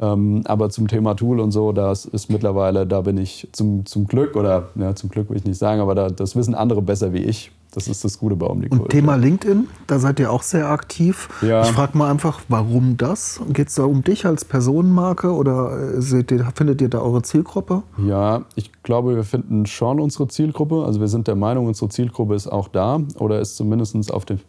Ähm, 0.02 0.42
aber 0.46 0.70
zum 0.70 0.88
Thema 0.88 1.14
Tool 1.14 1.40
und 1.40 1.52
so, 1.52 1.72
das 1.72 2.06
ist 2.06 2.30
mittlerweile, 2.30 2.88
da 2.88 3.02
bin 3.02 3.18
ich 3.18 3.48
zum, 3.52 3.86
zum 3.86 4.08
Glück, 4.08 4.36
oder 4.36 4.70
ja, 4.76 4.96
zum 4.96 5.10
Glück 5.10 5.30
will 5.30 5.38
ich 5.38 5.46
nicht 5.46 5.60
sagen, 5.60 5.82
aber 5.82 5.94
da, 5.94 6.10
das 6.10 6.36
wissen 6.36 6.56
andere 6.56 6.82
besser 6.82 7.14
wie 7.14 7.24
ich. 7.24 7.52
Das 7.74 7.88
ist 7.88 8.04
das 8.04 8.20
Gute 8.20 8.36
bei 8.36 8.46
Omnicool. 8.46 8.82
Und 8.82 8.90
Thema 8.90 9.16
LinkedIn, 9.16 9.68
da 9.88 9.98
seid 9.98 10.20
ihr 10.20 10.32
auch 10.32 10.44
sehr 10.44 10.70
aktiv. 10.70 11.28
Ja. 11.42 11.64
Ich 11.64 11.72
frage 11.72 11.98
mal 11.98 12.12
einfach, 12.12 12.42
warum 12.48 12.98
das? 12.98 13.42
Geht 13.50 13.70
es 13.70 13.76
da 13.76 13.84
um 13.86 14.04
dich 14.04 14.28
als 14.28 14.46
Personenmarke 14.46 15.34
oder 15.34 15.96
äh, 15.98 16.24
ihr, 16.30 16.52
findet 16.54 16.82
ihr 16.82 16.90
da 16.90 17.00
eure 17.00 17.24
Zielgruppe? 17.24 17.82
Ja, 17.98 18.44
ich 18.54 18.72
glaube, 18.84 19.16
wir 19.16 19.24
finden 19.24 19.66
schon 19.66 20.00
unsere 20.00 20.28
Zielgruppe. 20.28 20.84
Also 20.86 21.00
wir 21.00 21.08
sind 21.08 21.28
der 21.28 21.36
Meinung, 21.36 21.66
unsere 21.66 21.90
Zielgruppe 21.90 22.36
ist 22.36 22.48
auch 22.48 22.68
da 22.68 23.02
oder 23.18 23.40
ist 23.40 23.58
zumindest 23.58 24.14
auf 24.14 24.26
dem, 24.26 24.40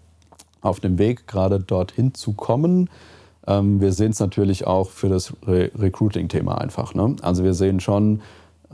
auf 0.60 0.80
dem 0.80 0.98
Weg, 0.98 1.26
gerade 1.26 1.60
dorthin 1.60 2.12
zu 2.12 2.34
kommen. 2.34 2.90
Ähm, 3.46 3.80
wir 3.80 3.92
sehen 3.92 4.10
es 4.10 4.20
natürlich 4.20 4.66
auch 4.66 4.90
für 4.90 5.08
das 5.08 5.32
Re 5.46 5.70
Recruiting-Thema 5.76 6.58
einfach. 6.58 6.94
Ne? 6.94 7.16
Also 7.22 7.44
wir 7.44 7.54
sehen 7.54 7.80
schon, 7.80 8.20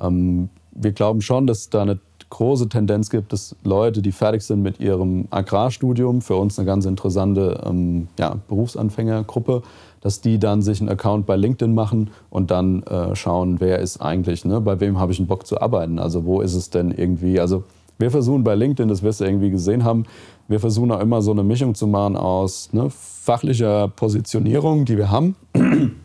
ähm, 0.01 0.49
wir 0.73 0.93
glauben 0.93 1.21
schon, 1.23 1.47
dass 1.47 1.71
da 1.71 1.83
eine 1.83 1.99
große 2.31 2.69
Tendenz 2.69 3.11
gibt, 3.11 3.33
dass 3.33 3.57
Leute, 3.65 4.03
die 4.03 4.13
fertig 4.13 4.43
sind 4.43 4.63
mit 4.63 4.81
ihrem 4.81 5.27
Agrarstudium, 5.31 6.23
für 6.23 6.37
uns 6.37 6.59
eine 6.59 6.67
ganz 6.67 6.87
interessante 6.87 7.61
ähm, 7.67 8.09
ja, 8.19 8.37
Berufsanfängergruppe, 8.49 9.63
dass 10.01 10.21
die 10.21 10.39
dann 10.39 10.63
sich 10.63 10.81
einen 10.81 10.89
Account 10.89 11.27
bei 11.27 11.37
LinkedIn 11.37 11.75
machen 11.75 12.11
und 12.31 12.51
dann 12.51 12.83
äh, 12.85 13.15
schauen, 13.17 13.61
wer 13.61 13.81
ist 13.81 14.01
eigentlich, 14.01 14.45
ne, 14.45 14.61
bei 14.61 14.81
wem 14.81 14.99
habe 14.99 15.13
ich 15.13 15.19
einen 15.19 15.29
Bock 15.29 15.47
zu 15.47 15.61
arbeiten. 15.61 15.99
Also 15.99 16.25
wo 16.25 16.41
ist 16.41 16.55
es 16.55 16.71
denn 16.71 16.93
irgendwie, 16.93 17.41
also 17.41 17.65
wir 18.01 18.11
versuchen 18.11 18.43
bei 18.43 18.55
LinkedIn, 18.55 18.89
das 18.89 19.03
wirst 19.03 19.21
du 19.21 19.25
irgendwie 19.25 19.51
gesehen 19.51 19.85
haben, 19.85 20.05
wir 20.49 20.59
versuchen 20.59 20.91
auch 20.91 21.01
immer 21.01 21.23
so 21.23 21.31
eine 21.31 21.45
Mischung 21.45 21.75
zu 21.75 21.87
machen 21.87 22.17
aus 22.17 22.73
ne, 22.73 22.89
fachlicher 22.91 23.89
Positionierung, 23.89 24.85
die 24.85 24.97
wir 24.97 25.11
haben, 25.11 25.37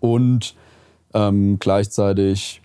und 0.00 0.54
ähm, 1.14 1.58
gleichzeitig, 1.58 2.60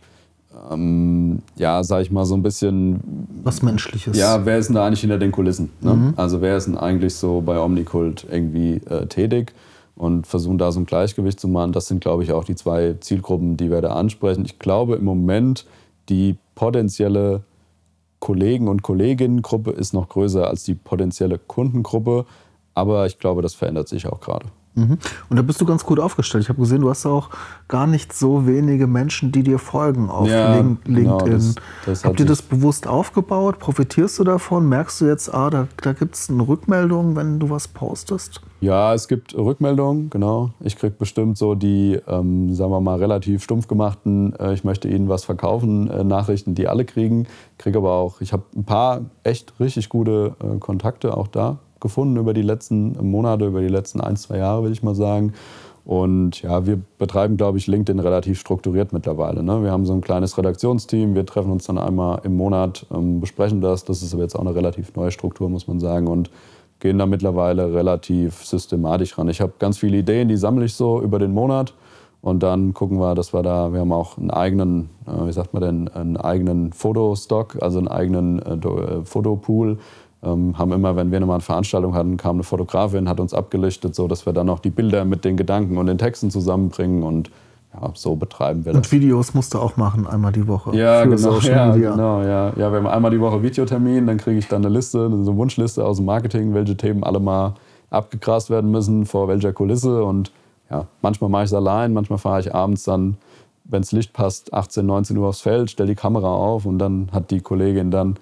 ähm, 0.71 1.39
ja, 1.55 1.83
sag 1.83 2.01
ich 2.01 2.11
mal, 2.11 2.25
so 2.25 2.35
ein 2.35 2.43
bisschen. 2.43 2.99
Was 3.43 3.61
Menschliches. 3.61 4.17
Ja, 4.17 4.45
wer 4.45 4.57
ist 4.57 4.67
denn 4.67 4.75
da 4.75 4.85
eigentlich 4.85 5.01
hinter 5.01 5.17
den 5.17 5.31
Kulissen? 5.31 5.69
Ne? 5.81 5.93
Mhm. 5.93 6.13
Also, 6.17 6.41
wer 6.41 6.57
ist 6.57 6.65
denn 6.65 6.77
eigentlich 6.77 7.15
so 7.15 7.41
bei 7.41 7.59
Omnikult 7.59 8.25
irgendwie 8.29 8.81
äh, 8.89 9.05
tätig? 9.07 9.53
Und 9.95 10.25
versuchen 10.25 10.57
da 10.57 10.71
so 10.71 10.79
ein 10.79 10.87
Gleichgewicht 10.87 11.39
zu 11.39 11.47
machen. 11.47 11.71
Das 11.71 11.85
sind, 11.85 12.01
glaube 12.01 12.23
ich, 12.23 12.31
auch 12.31 12.43
die 12.43 12.55
zwei 12.55 12.95
Zielgruppen, 12.99 13.57
die 13.57 13.69
wir 13.69 13.79
da 13.79 13.93
ansprechen. 13.93 14.43
Ich 14.43 14.57
glaube 14.57 14.95
im 14.95 15.05
Moment, 15.05 15.67
die 16.09 16.35
potenzielle 16.55 17.43
Kollegen- 18.23 18.69
und 18.69 18.83
Kolleginnengruppe 18.83 19.71
ist 19.71 19.93
noch 19.93 20.07
größer 20.07 20.47
als 20.47 20.63
die 20.63 20.75
potenzielle 20.75 21.37
Kundengruppe. 21.37 22.25
Aber 22.73 23.05
ich 23.05 23.19
glaube, 23.19 23.41
das 23.41 23.53
verändert 23.53 23.89
sich 23.89 24.07
auch 24.07 24.21
gerade. 24.21 24.45
Mhm. 24.75 24.97
Und 25.29 25.37
da 25.37 25.43
bist 25.43 25.61
du 25.61 25.65
ganz 25.65 25.85
gut 25.85 25.99
aufgestellt. 25.99 26.43
Ich 26.43 26.49
habe 26.49 26.59
gesehen, 26.59 26.81
du 26.81 26.89
hast 26.89 27.05
auch 27.05 27.29
gar 27.67 27.85
nicht 27.85 28.13
so 28.13 28.47
wenige 28.47 28.87
Menschen, 28.87 29.31
die 29.31 29.43
dir 29.43 29.59
folgen 29.59 30.09
auf 30.09 30.27
ja, 30.27 30.55
LinkedIn. 30.55 30.95
Genau, 30.95 31.19
das, 31.19 31.55
das 31.85 32.03
Habt 32.03 32.19
ihr 32.19 32.25
das 32.25 32.41
bewusst 32.41 32.87
aufgebaut? 32.87 33.59
Profitierst 33.59 34.17
du 34.19 34.23
davon? 34.23 34.67
Merkst 34.67 35.01
du 35.01 35.05
jetzt, 35.05 35.33
ah, 35.33 35.49
da, 35.49 35.67
da 35.81 35.93
gibt 35.93 36.15
es 36.15 36.29
eine 36.29 36.47
Rückmeldung, 36.47 37.15
wenn 37.15 37.39
du 37.39 37.49
was 37.49 37.67
postest? 37.67 38.41
Ja, 38.61 38.93
es 38.93 39.07
gibt 39.07 39.35
Rückmeldungen, 39.35 40.09
genau. 40.09 40.51
Ich 40.61 40.77
kriege 40.77 40.95
bestimmt 40.97 41.37
so 41.37 41.53
die, 41.53 41.99
ähm, 42.07 42.53
sagen 42.55 42.71
wir 42.71 42.79
mal, 42.79 42.97
relativ 42.97 43.43
stumpf 43.43 43.67
gemachten, 43.67 44.33
äh, 44.39 44.53
ich 44.53 44.63
möchte 44.63 44.87
Ihnen 44.87 45.09
was 45.09 45.25
verkaufen, 45.25 45.89
äh, 45.89 46.03
Nachrichten, 46.03 46.55
die 46.55 46.67
alle 46.67 46.85
kriegen. 46.85 47.27
Kriege 47.57 47.77
aber 47.77 47.91
auch, 47.91 48.21
ich 48.21 48.33
habe 48.33 48.43
ein 48.55 48.63
paar 48.63 49.01
echt 49.23 49.53
richtig 49.59 49.89
gute 49.89 50.35
äh, 50.41 50.57
Kontakte 50.59 51.15
auch 51.15 51.27
da 51.27 51.59
gefunden 51.83 52.17
über 52.17 52.33
die 52.33 52.41
letzten 52.41 52.93
Monate, 53.11 53.45
über 53.45 53.61
die 53.61 53.67
letzten 53.67 54.01
ein, 54.01 54.15
zwei 54.15 54.39
Jahre, 54.39 54.63
will 54.63 54.71
ich 54.71 54.81
mal 54.81 54.95
sagen. 54.95 55.33
Und 55.85 56.41
ja, 56.41 56.65
wir 56.65 56.79
betreiben, 56.97 57.35
glaube 57.35 57.57
ich, 57.57 57.67
LinkedIn 57.67 57.99
relativ 57.99 58.39
strukturiert 58.39 58.93
mittlerweile. 58.93 59.43
Ne? 59.43 59.63
Wir 59.63 59.71
haben 59.71 59.85
so 59.85 59.93
ein 59.93 60.01
kleines 60.01 60.37
Redaktionsteam, 60.37 61.13
wir 61.13 61.25
treffen 61.25 61.51
uns 61.51 61.65
dann 61.65 61.77
einmal 61.77 62.21
im 62.23 62.37
Monat, 62.37 62.85
ähm, 62.91 63.19
besprechen 63.19 63.59
das. 63.59 63.83
Das 63.83 64.01
ist 64.01 64.13
aber 64.13 64.23
jetzt 64.23 64.35
auch 64.35 64.41
eine 64.41 64.55
relativ 64.55 64.95
neue 64.95 65.11
Struktur, 65.11 65.49
muss 65.49 65.67
man 65.67 65.79
sagen. 65.79 66.07
Und 66.07 66.31
gehen 66.79 66.97
da 66.97 67.05
mittlerweile 67.05 67.73
relativ 67.73 68.45
systematisch 68.45 69.17
ran. 69.17 69.27
Ich 69.27 69.41
habe 69.41 69.53
ganz 69.59 69.77
viele 69.77 69.97
Ideen, 69.97 70.27
die 70.27 70.37
sammle 70.37 70.65
ich 70.65 70.73
so 70.73 71.01
über 71.01 71.19
den 71.19 71.33
Monat. 71.33 71.73
Und 72.21 72.41
dann 72.41 72.73
gucken 72.73 72.99
wir, 72.99 73.15
dass 73.15 73.33
wir 73.33 73.43
da, 73.43 73.73
wir 73.73 73.81
haben 73.81 73.91
auch 73.91 74.17
einen 74.17 74.31
eigenen, 74.31 74.89
äh, 75.05 75.27
wie 75.27 75.33
sagt 75.33 75.53
man 75.53 75.61
denn, 75.61 75.87
einen 75.89 76.15
eigenen 76.15 76.71
Fotostock, 76.71 77.57
also 77.61 77.79
einen 77.79 77.89
eigenen 77.89 78.39
äh, 78.39 78.53
äh 78.55 79.03
Fotopool, 79.03 79.79
ähm, 80.23 80.57
haben 80.57 80.71
immer, 80.71 80.95
wenn 80.95 81.11
wir 81.11 81.19
nochmal 81.19 81.35
eine 81.35 81.43
Veranstaltung 81.43 81.93
hatten, 81.93 82.17
kam 82.17 82.37
eine 82.37 82.43
Fotografin, 82.43 83.09
hat 83.09 83.19
uns 83.19 83.33
abgelichtet, 83.33 83.93
so 83.95 84.07
dass 84.07 84.25
wir 84.25 84.33
dann 84.33 84.49
auch 84.49 84.59
die 84.59 84.69
Bilder 84.69 85.05
mit 85.05 85.25
den 85.25 85.37
Gedanken 85.37 85.77
und 85.77 85.87
den 85.87 85.97
Texten 85.97 86.31
zusammenbringen. 86.31 87.03
Und 87.03 87.29
ja, 87.73 87.91
so 87.93 88.15
betreiben 88.15 88.65
wir 88.65 88.73
das. 88.73 88.79
Und 88.79 88.91
Videos 88.91 89.33
musst 89.33 89.53
du 89.53 89.59
auch 89.59 89.75
machen, 89.75 90.07
einmal 90.07 90.31
die 90.31 90.47
Woche. 90.47 90.75
Ja, 90.75 91.03
genau. 91.05 91.39
Ja, 91.39 91.75
genau 91.75 92.21
ja. 92.21 92.53
ja, 92.55 92.71
wir 92.71 92.77
haben 92.77 92.87
einmal 92.87 93.11
die 93.11 93.19
Woche 93.19 93.43
Videotermin, 93.43 94.07
dann 94.07 94.17
kriege 94.17 94.37
ich 94.37 94.47
dann 94.47 94.63
eine 94.65 94.73
Liste, 94.73 95.05
eine 95.05 95.35
Wunschliste 95.35 95.83
aus 95.83 95.97
dem 95.97 96.05
Marketing, 96.05 96.53
welche 96.53 96.77
Themen 96.77 97.03
alle 97.03 97.19
mal 97.19 97.55
abgegrast 97.89 98.49
werden 98.49 98.71
müssen, 98.71 99.05
vor 99.05 99.27
welcher 99.27 99.51
Kulisse. 99.51 100.03
Und 100.03 100.31
ja, 100.69 100.85
manchmal 101.01 101.29
mache 101.29 101.43
ich 101.43 101.49
es 101.49 101.53
allein, 101.53 101.93
manchmal 101.93 102.19
fahre 102.19 102.39
ich 102.39 102.53
abends 102.53 102.83
dann, 102.83 103.17
wenn 103.65 103.81
das 103.81 103.91
Licht 103.91 104.13
passt, 104.13 104.53
18, 104.53 104.85
19 104.85 105.17
Uhr 105.17 105.27
aufs 105.27 105.41
Feld, 105.41 105.69
stelle 105.69 105.89
die 105.89 105.95
Kamera 105.95 106.33
auf 106.33 106.65
und 106.65 106.79
dann 106.79 107.09
hat 107.11 107.31
die 107.31 107.39
Kollegin 107.39 107.91
dann 107.91 108.17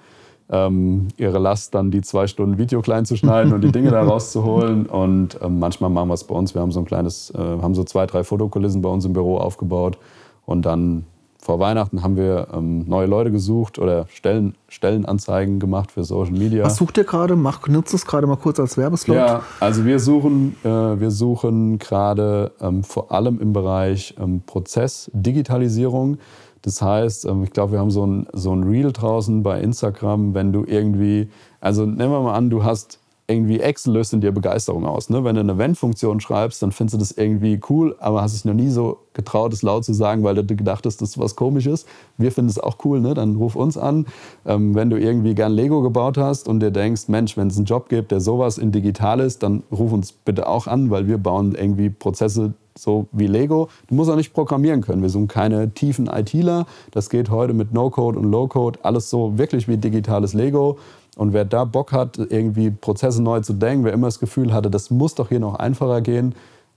ähm, 0.52 1.08
ihre 1.18 1.40
Last, 1.40 1.74
dann 1.74 1.92
die 1.92 2.02
zwei 2.02 2.28
Stunden 2.28 2.58
Video 2.58 2.82
klein 2.82 3.06
zu 3.06 3.16
schneiden 3.16 3.54
und 3.54 3.62
die 3.62 3.72
Dinge 3.72 3.90
da 3.90 4.04
rauszuholen. 4.08 4.86
Und 4.86 5.40
ähm, 5.42 5.60
manchmal 5.60 5.90
machen 5.90 6.10
wir 6.10 6.14
es 6.14 6.26
bei 6.26 6.36
uns. 6.36 6.54
Wir 6.54 6.62
haben 6.62 6.72
so 6.72 6.80
ein 6.80 6.86
kleines, 6.86 7.32
äh, 7.32 7.38
haben 7.38 7.74
so 7.74 7.84
zwei, 7.84 8.06
drei 8.06 8.24
Fotokulissen 8.24 8.82
bei 8.82 8.90
uns 8.90 9.06
im 9.06 9.14
Büro 9.14 9.38
aufgebaut. 9.38 9.98
Und 10.46 10.66
dann 10.66 11.06
vor 11.42 11.60
Weihnachten 11.60 12.04
haben 12.04 12.18
wir 12.18 12.50
ähm, 12.54 12.86
neue 12.88 13.08
Leute 13.08 13.32
gesucht 13.32 13.80
oder 13.80 14.06
Stellen, 14.10 14.56
Stellenanzeigen 14.68 15.60
gemacht 15.60 15.92
für 15.92 16.04
Social 16.04 16.34
Media. 16.34 16.64
Was 16.64 16.76
sucht 16.76 16.98
ihr 17.00 17.04
gerade? 17.04 17.36
Mach, 17.36 17.68
nutzt 17.68 17.94
es 17.96 18.06
gerade 18.06 18.28
mal 18.28 18.36
kurz 18.36 18.60
als 18.60 18.78
Werbeslot. 18.78 19.16
Ja, 19.18 19.42
also 19.60 19.84
wir 19.84 20.00
suchen, 20.00 20.56
äh, 20.64 20.70
wir 20.70 21.10
suchen 21.10 21.80
gerade 21.80 22.52
ähm, 22.62 22.84
vor 22.84 23.12
allem 23.12 23.40
im 23.40 23.54
Bereich 23.54 24.14
ähm, 24.20 24.42
Prozessdigitalisierung. 24.46 26.20
Das 26.62 26.82
heißt, 26.82 27.26
ähm, 27.26 27.44
ich 27.44 27.52
glaube, 27.52 27.74
wir 27.74 27.80
haben 27.80 27.92
so 27.92 28.06
ein, 28.06 28.28
so 28.34 28.54
ein 28.56 28.64
Reel 28.64 28.92
draußen 28.92 29.44
bei 29.44 29.60
Instagram, 29.60 30.34
wenn 30.34 30.52
du 30.54 30.64
irgendwie, 30.66 31.30
also 31.60 31.86
nehmen 31.86 32.12
wir 32.12 32.22
mal 32.22 32.36
an, 32.36 32.50
du 32.50 32.64
hast 32.64 33.00
irgendwie 33.28 33.60
Excel 33.60 33.94
löst 33.94 34.14
in 34.14 34.22
dir 34.22 34.32
Begeisterung 34.32 34.86
aus. 34.86 35.10
Ne? 35.10 35.24
Wenn 35.24 35.36
du 35.36 35.42
eine 35.42 35.58
Wenn-Funktion 35.58 36.20
schreibst, 36.20 36.62
dann 36.62 36.72
findest 36.72 36.96
du 36.96 36.98
das 37.00 37.12
irgendwie 37.12 37.60
cool, 37.70 37.96
aber 38.00 38.22
hast 38.22 38.34
es 38.34 38.46
noch 38.46 38.54
nie 38.54 38.70
so 38.70 39.00
getraut, 39.14 39.54
es 39.54 39.62
laut 39.62 39.86
zu 39.86 39.94
sagen, 39.94 40.24
weil 40.24 40.36
du 40.36 40.44
gedacht 40.44 40.86
hast, 40.86 41.02
das 41.02 41.10
ist 41.10 41.20
was 41.20 41.36
Komisches. 41.36 41.86
Wir 42.18 42.32
finden 42.32 42.50
es 42.50 42.60
auch 42.60 42.78
cool, 42.86 43.00
ne? 43.00 43.14
dann 43.14 43.36
ruf 43.36 43.56
uns 43.56 43.78
an. 43.78 44.06
Ähm, 44.46 44.76
wenn 44.76 44.90
du 44.90 45.00
irgendwie 45.00 45.36
gern 45.36 45.52
Lego 45.52 45.82
gebaut 45.82 46.18
hast 46.18 46.48
und 46.48 46.60
dir 46.60 46.72
denkst, 46.72 47.08
Mensch, 47.08 47.38
wenn 47.38 47.48
es 47.48 47.58
einen 47.58 47.66
Job 47.66 47.90
gibt, 47.90 48.12
der 48.12 48.22
sowas 48.22 48.58
in 48.58 48.72
digital 48.72 49.20
ist, 49.20 49.44
dann 49.44 49.64
ruf 49.72 49.92
uns 49.92 50.12
bitte 50.12 50.48
auch 50.48 50.68
an, 50.68 50.90
weil 50.90 51.08
wir 51.08 51.18
bauen 51.18 51.56
irgendwie 51.56 51.90
Prozesse, 51.90 52.54
so 52.78 53.08
wie 53.12 53.28
Lego. 53.28 53.68
Du 53.88 53.96
musst 53.96 54.10
auch 54.10 54.16
nicht 54.16 54.34
programmieren 54.34 54.82
können. 54.82 55.02
Wir 55.02 55.10
sind 55.10 55.28
keine 55.28 55.72
tiefen 55.72 56.08
ITler. 56.08 56.66
Das 56.92 57.10
geht 57.10 57.30
heute 57.30 57.54
mit 57.54 57.74
No-Code 57.74 58.18
und 58.18 58.32
Low-Code. 58.32 58.80
Alles 58.84 59.10
so 59.10 59.38
wirklich 59.38 59.68
wie 59.68 59.78
digitales 59.78 60.34
Lego. 60.34 60.78
Und 61.18 61.34
wer 61.34 61.44
da 61.44 61.66
Bock 61.66 61.92
hat, 61.92 62.18
irgendwie 62.18 62.72
Prozesse 62.72 63.22
neu 63.22 63.42
zu 63.42 63.54
denken, 63.54 63.84
wer 63.84 63.94
immer 63.94 64.08
das 64.08 64.20
Gefühl 64.20 64.54
hatte, 64.54 64.70
das 64.70 64.90
muss 64.90 65.16
doch 65.16 65.30
hier 65.30 65.42
noch 65.42 65.56
einfacher 65.56 66.02
gehen, 66.02 66.34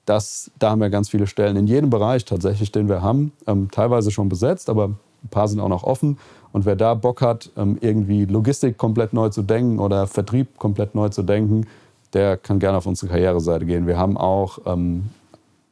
das, 0.07 0.51
da 0.59 0.71
haben 0.71 0.81
wir 0.81 0.91
ganz 0.91 1.09
viele 1.09 1.27
Stellen 1.27 1.57
in 1.57 1.67
jedem 1.67 1.91
Bereich 1.91 2.25
tatsächlich, 2.25 2.73
den 2.73 2.89
wir 2.89 3.03
haben. 3.03 3.33
Ähm, 3.47 3.71
teilweise 3.71 4.11
schon 4.11 4.29
besetzt, 4.29 4.69
aber 4.69 4.87
ein 4.87 5.29
paar 5.31 5.49
sind 5.49 5.61
auch 5.61 5.69
noch 5.69 5.85
offen. 5.85 6.19
Und 6.53 6.67
wer 6.67 6.77
da 6.77 6.95
Bock 6.95 7.23
hat, 7.23 7.51
ähm, 7.57 7.79
irgendwie 7.81 8.27
Logistik 8.27 8.79
komplett 8.79 9.13
neu 9.13 9.29
zu 9.31 9.43
denken 9.43 9.79
oder 9.79 10.07
Vertrieb 10.07 10.59
komplett 10.59 10.95
neu 10.95 11.09
zu 11.09 11.23
denken, 11.23 11.67
der 12.13 12.37
kann 12.37 12.59
gerne 12.59 12.79
auf 12.79 12.87
unsere 12.87 13.11
Karriereseite 13.11 13.67
gehen. 13.67 13.87
Wir 13.87 13.99
haben 13.99 14.17
auch 14.17 14.59
ähm, 14.67 15.11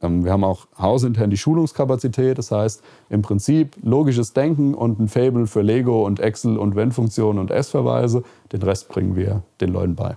ähm, 0.03 0.25
wir 0.25 0.33
haben 0.33 0.45
auch 0.45 0.67
hausintern 0.79 1.31
die 1.31 1.37
Schulungskapazität, 1.37 2.37
das 2.39 2.51
heißt 2.51 2.83
im 3.09 3.23
Prinzip 3.23 3.77
logisches 3.83 4.33
Denken 4.33 4.75
und 4.75 4.99
ein 4.99 5.09
Fable 5.09 5.47
für 5.47 5.63
Lego 5.63 6.05
und 6.05 6.21
Excel 6.21 6.59
und 6.59 6.75
Wenn-Funktionen 6.75 7.39
und 7.39 7.51
S-Verweise. 7.51 8.25
Den 8.53 8.63
Rest 8.63 8.89
bringen 8.89 9.17
wir 9.17 9.43
den 9.61 9.73
Leuten 9.73 9.95
bei. 9.95 10.17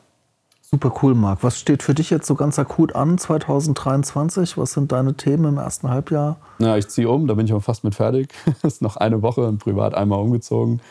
Super 0.72 0.92
cool, 1.04 1.14
Marc. 1.14 1.44
Was 1.44 1.60
steht 1.60 1.84
für 1.84 1.94
dich 1.94 2.10
jetzt 2.10 2.26
so 2.26 2.34
ganz 2.34 2.58
akut 2.58 2.96
an 2.96 3.18
2023? 3.20 4.58
Was 4.58 4.74
sind 4.74 4.92
deine 4.92 5.14
Themen 5.14 5.46
im 5.46 5.58
ersten 5.58 5.90
Halbjahr? 5.90 6.38
Ja, 6.60 6.76
ich 6.76 6.88
ziehe 6.88 7.08
um, 7.08 7.28
da 7.28 7.36
bin 7.36 7.46
ich 7.46 7.54
auch 7.54 7.62
fast 7.62 7.84
mit 7.84 7.94
fertig. 7.94 8.34
Ist 8.64 8.82
noch 8.82 8.98
eine 8.98 9.22
Woche, 9.22 9.52
privat 9.54 9.94
einmal 9.94 10.20
umgezogen. 10.20 10.82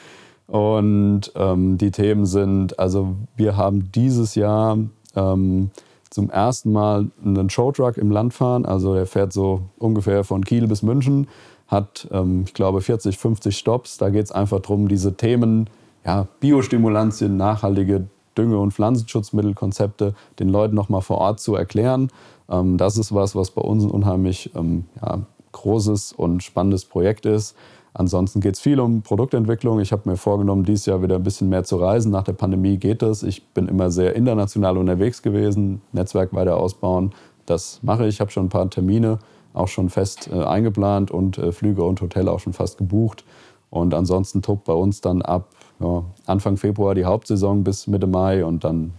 Und 0.47 1.33
ähm, 1.35 1.77
die 1.77 1.91
Themen 1.91 2.25
sind, 2.25 2.79
also 2.79 3.17
wir 3.37 3.57
haben 3.57 3.91
dieses 3.93 4.37
Jahr 4.37 4.79
ähm, 5.17 5.71
zum 6.09 6.31
ersten 6.31 6.71
Mal 6.71 7.11
einen 7.25 7.51
Showtruck 7.51 7.97
im 7.97 8.13
Land 8.13 8.33
fahren. 8.33 8.67
Also 8.67 8.95
er 8.95 9.07
fährt 9.07 9.33
so 9.33 9.63
ungefähr 9.79 10.23
von 10.23 10.45
Kiel 10.45 10.69
bis 10.69 10.83
München, 10.83 11.27
hat, 11.67 12.07
ähm, 12.13 12.45
ich 12.47 12.55
glaube, 12.55 12.81
40, 12.81 13.19
50 13.19 13.57
Stops. 13.57 13.99
Da 13.99 14.11
geht 14.11 14.27
es 14.27 14.33
einfach 14.33 14.61
darum, 14.61 14.87
diese 14.87 15.17
Themen, 15.17 15.69
ja, 16.05 16.29
Biostimulantien, 16.39 17.37
nachhaltige 17.37 18.07
Dünge- 18.37 18.59
und 18.59 18.73
Pflanzenschutzmittelkonzepte 18.73 20.15
den 20.39 20.49
Leuten 20.49 20.75
nochmal 20.75 21.03
vor 21.03 21.19
Ort 21.19 21.41
zu 21.41 21.55
erklären. 21.55 22.09
Ähm, 22.49 22.77
das 22.77 22.97
ist 22.97 23.15
was, 23.15 23.35
was 23.35 23.51
bei 23.51 23.63
uns 23.63 23.85
ein 23.85 23.91
unheimlich 23.91 24.51
ähm, 24.55 24.85
ja, 25.03 25.21
großes 25.53 26.13
und 26.13 26.43
spannendes 26.43 26.85
Projekt 26.85 27.27
ist. 27.27 27.57
Ansonsten 27.97 28.41
geht 28.41 28.55
es 28.55 28.61
viel 28.61 28.81
um 28.81 29.03
Produktentwicklung. 29.03 29.79
Ich 29.79 29.93
habe 29.93 30.11
mir 30.11 30.17
vorgenommen, 30.17 30.65
dieses 30.65 30.87
Jahr 30.87 31.01
wieder 31.01 31.15
ein 31.15 31.23
bisschen 31.23 31.49
mehr 31.49 31.63
zu 31.63 31.77
reisen. 31.77 32.11
Nach 32.11 32.25
der 32.25 32.33
Pandemie 32.33 32.77
geht 32.77 33.03
das. 33.03 33.23
Ich 33.23 33.47
bin 33.49 33.69
immer 33.69 33.93
sehr 33.93 34.17
international 34.17 34.77
unterwegs 34.79 35.23
gewesen, 35.23 35.81
Netzwerk 35.93 36.35
weiter 36.35 36.57
ausbauen. 36.57 37.13
Das 37.47 37.79
mache 37.83 38.07
ich. 38.07 38.17
Ich 38.17 38.21
habe 38.21 38.33
schon 38.33 38.47
ein 38.47 38.51
paar 38.51 38.69
Termine 38.69 39.21
auch 39.53 39.69
schon 39.69 39.89
fest 39.89 40.29
äh, 40.33 40.43
eingeplant 40.43 41.13
und 41.13 41.39
äh, 41.39 41.53
Flüge 41.53 41.85
und 41.85 42.01
Hotel 42.01 42.29
auch 42.29 42.41
schon 42.41 42.53
fast 42.53 42.79
gebucht. 42.79 43.25
Und 43.71 43.95
ansonsten 43.95 44.43
tobt 44.43 44.65
bei 44.65 44.73
uns 44.73 45.01
dann 45.01 45.23
ab 45.23 45.51
ja, 45.81 46.05
Anfang 46.27 46.57
Februar 46.57 46.95
die 46.95 47.05
Hauptsaison 47.05 47.65
bis 47.65 47.87
Mitte 47.87 48.07
Mai 48.07 48.45
und 48.45 48.65
dann 48.65 48.93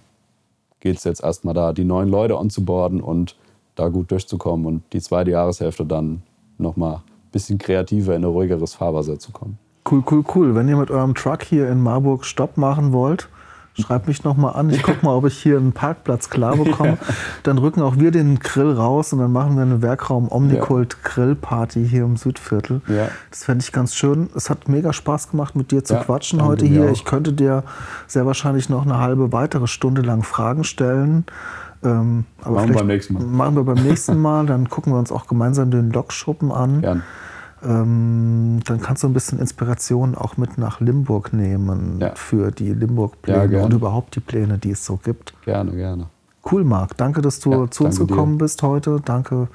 geht 0.79 0.97
es 0.97 1.03
jetzt 1.03 1.23
erstmal 1.23 1.53
da, 1.53 1.73
die 1.73 1.83
neuen 1.83 2.09
Leute 2.09 2.37
onzuboarden 2.37 3.01
und 3.01 3.35
da 3.75 3.89
gut 3.89 4.11
durchzukommen 4.11 4.65
und 4.65 4.83
die 4.93 5.01
zweite 5.01 5.31
Jahreshälfte 5.31 5.85
dann 5.85 6.21
nochmal 6.57 7.01
bisschen 7.31 7.57
kreativer 7.57 8.15
in 8.15 8.23
ein 8.23 8.31
ruhigeres 8.31 8.75
Fahrwasser 8.75 9.19
zu 9.19 9.31
kommen. 9.31 9.57
Cool, 9.89 10.03
cool, 10.09 10.23
cool. 10.33 10.55
Wenn 10.55 10.69
ihr 10.69 10.77
mit 10.77 10.89
eurem 10.89 11.13
Truck 11.13 11.43
hier 11.43 11.69
in 11.69 11.81
Marburg 11.81 12.23
Stopp 12.23 12.55
machen 12.55 12.93
wollt, 12.93 13.29
schreibt 13.79 14.07
mich 14.07 14.23
noch 14.23 14.37
mal 14.37 14.51
an. 14.51 14.69
Ich 14.69 14.83
gucke 14.83 15.05
mal, 15.05 15.13
ob 15.13 15.25
ich 15.25 15.37
hier 15.37 15.57
einen 15.57 15.73
Parkplatz 15.73 16.29
klar 16.29 16.55
bekomme. 16.55 16.75
Ja. 16.85 16.97
Dann 17.43 17.57
rücken 17.57 17.81
auch 17.81 17.97
wir 17.97 18.11
den 18.11 18.39
Grill 18.39 18.71
raus 18.71 19.11
und 19.11 19.19
dann 19.19 19.31
machen 19.31 19.55
wir 19.55 19.63
eine 19.63 19.81
Werkraum 19.81 20.31
Omnikult 20.31 21.03
Grillparty 21.03 21.87
hier 21.87 22.03
im 22.03 22.15
Südviertel. 22.15 22.81
Ja. 22.87 23.07
Das 23.31 23.43
fände 23.43 23.63
ich 23.63 23.71
ganz 23.71 23.95
schön. 23.95 24.29
Es 24.35 24.49
hat 24.49 24.67
mega 24.67 24.93
Spaß 24.93 25.31
gemacht, 25.31 25.55
mit 25.55 25.71
dir 25.71 25.83
zu 25.83 25.95
ja, 25.95 26.03
quatschen 26.03 26.43
heute 26.43 26.65
hier. 26.65 26.85
Auch. 26.85 26.91
Ich 26.91 27.05
könnte 27.05 27.33
dir 27.33 27.63
sehr 28.05 28.25
wahrscheinlich 28.25 28.69
noch 28.69 28.85
eine 28.85 28.99
halbe 28.99 29.31
weitere 29.31 29.67
Stunde 29.67 30.01
lang 30.01 30.21
Fragen 30.21 30.63
stellen. 30.63 31.25
Ähm, 31.83 32.25
machen 32.43 32.69
wir 32.69 32.75
beim 32.75 32.87
nächsten 32.87 33.13
Mal. 33.13 33.23
Machen 33.23 33.55
wir 33.55 33.63
beim 33.63 33.83
nächsten 33.83 34.17
Mal. 34.19 34.45
Dann 34.45 34.69
gucken 34.69 34.93
wir 34.93 34.99
uns 34.99 35.11
auch 35.11 35.27
gemeinsam 35.27 35.71
den 35.71 35.91
Lokschuppen 35.91 36.51
an. 36.51 36.81
Gern. 36.81 37.03
Ähm, 37.65 38.59
dann 38.65 38.79
kannst 38.79 39.03
du 39.03 39.07
ein 39.07 39.13
bisschen 39.13 39.39
Inspiration 39.39 40.15
auch 40.15 40.37
mit 40.37 40.57
nach 40.57 40.79
Limburg 40.79 41.33
nehmen 41.33 41.99
ja. 41.99 42.13
für 42.15 42.51
die 42.51 42.73
Limburg-Pläne 42.73 43.57
ja, 43.57 43.63
und 43.63 43.73
überhaupt 43.73 44.15
die 44.15 44.19
Pläne, 44.19 44.57
die 44.57 44.71
es 44.71 44.85
so 44.85 44.97
gibt. 44.97 45.33
Gerne, 45.43 45.71
gerne. 45.71 46.07
Cool, 46.49 46.63
Marc. 46.63 46.95
Danke, 46.97 47.21
dass 47.21 47.39
du 47.39 47.51
ja, 47.51 47.71
zu 47.71 47.85
uns 47.85 47.97
gekommen 47.97 48.33
dir. 48.33 48.45
bist 48.45 48.61
heute. 48.61 49.01
Danke 49.03 49.47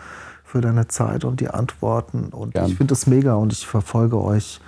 für 0.45 0.61
deine 0.61 0.89
Zeit 0.89 1.25
und 1.25 1.39
die 1.41 1.49
Antworten. 1.49 2.31
Und 2.33 2.55
Gern. 2.55 2.67
ich 2.67 2.77
finde 2.77 2.95
es 2.95 3.07
mega 3.07 3.35
und 3.35 3.53
ich 3.53 3.67
verfolge 3.67 4.21
euch 4.21 4.61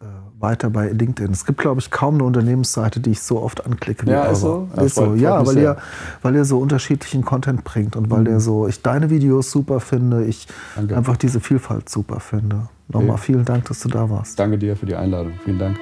äh, 0.00 0.04
weiter 0.40 0.70
bei 0.70 0.88
LinkedIn. 0.88 1.32
Es 1.32 1.44
gibt, 1.44 1.58
glaube 1.58 1.80
ich, 1.80 1.90
kaum 1.90 2.14
eine 2.14 2.24
Unternehmensseite, 2.24 3.00
die 3.00 3.10
ich 3.10 3.20
so 3.20 3.40
oft 3.40 3.64
anklicke 3.66 4.06
wie 4.06 4.10
ja, 4.10 4.24
ist 4.26 4.40
so. 4.40 4.68
Ist 4.76 4.94
so. 4.94 5.14
Ja, 5.14 5.44
weil 5.46 5.58
ihr, 5.58 5.76
weil 6.22 6.34
ihr 6.34 6.44
so 6.44 6.58
unterschiedlichen 6.58 7.24
Content 7.24 7.64
bringt 7.64 7.96
und 7.96 8.10
weil 8.10 8.20
mhm. 8.20 8.26
der 8.26 8.40
so, 8.40 8.68
ich 8.68 8.82
deine 8.82 9.10
Videos 9.10 9.50
super 9.50 9.80
finde, 9.80 10.24
ich 10.24 10.46
Danke. 10.76 10.96
einfach 10.96 11.16
diese 11.16 11.40
Vielfalt 11.40 11.88
super 11.88 12.20
finde. 12.20 12.68
Nochmal 12.88 13.10
okay. 13.10 13.22
vielen 13.24 13.44
Dank, 13.44 13.66
dass 13.66 13.80
du 13.80 13.88
da 13.88 14.08
warst. 14.08 14.38
Danke 14.38 14.58
dir 14.58 14.76
für 14.76 14.86
die 14.86 14.94
Einladung. 14.94 15.32
Vielen 15.44 15.58
Dank. 15.58 15.78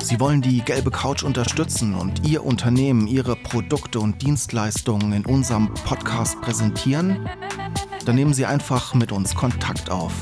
Sie 0.00 0.18
wollen 0.20 0.40
die 0.40 0.62
gelbe 0.64 0.90
Couch 0.90 1.22
unterstützen 1.22 1.94
und 1.94 2.26
Ihr 2.26 2.44
Unternehmen, 2.44 3.06
Ihre 3.06 3.36
Produkte 3.36 4.00
und 4.00 4.22
Dienstleistungen 4.22 5.12
in 5.12 5.26
unserem 5.26 5.72
Podcast 5.84 6.40
präsentieren? 6.40 7.28
Dann 8.08 8.16
nehmen 8.16 8.32
Sie 8.32 8.46
einfach 8.46 8.94
mit 8.94 9.12
uns 9.12 9.34
Kontakt 9.34 9.90
auf. 9.90 10.14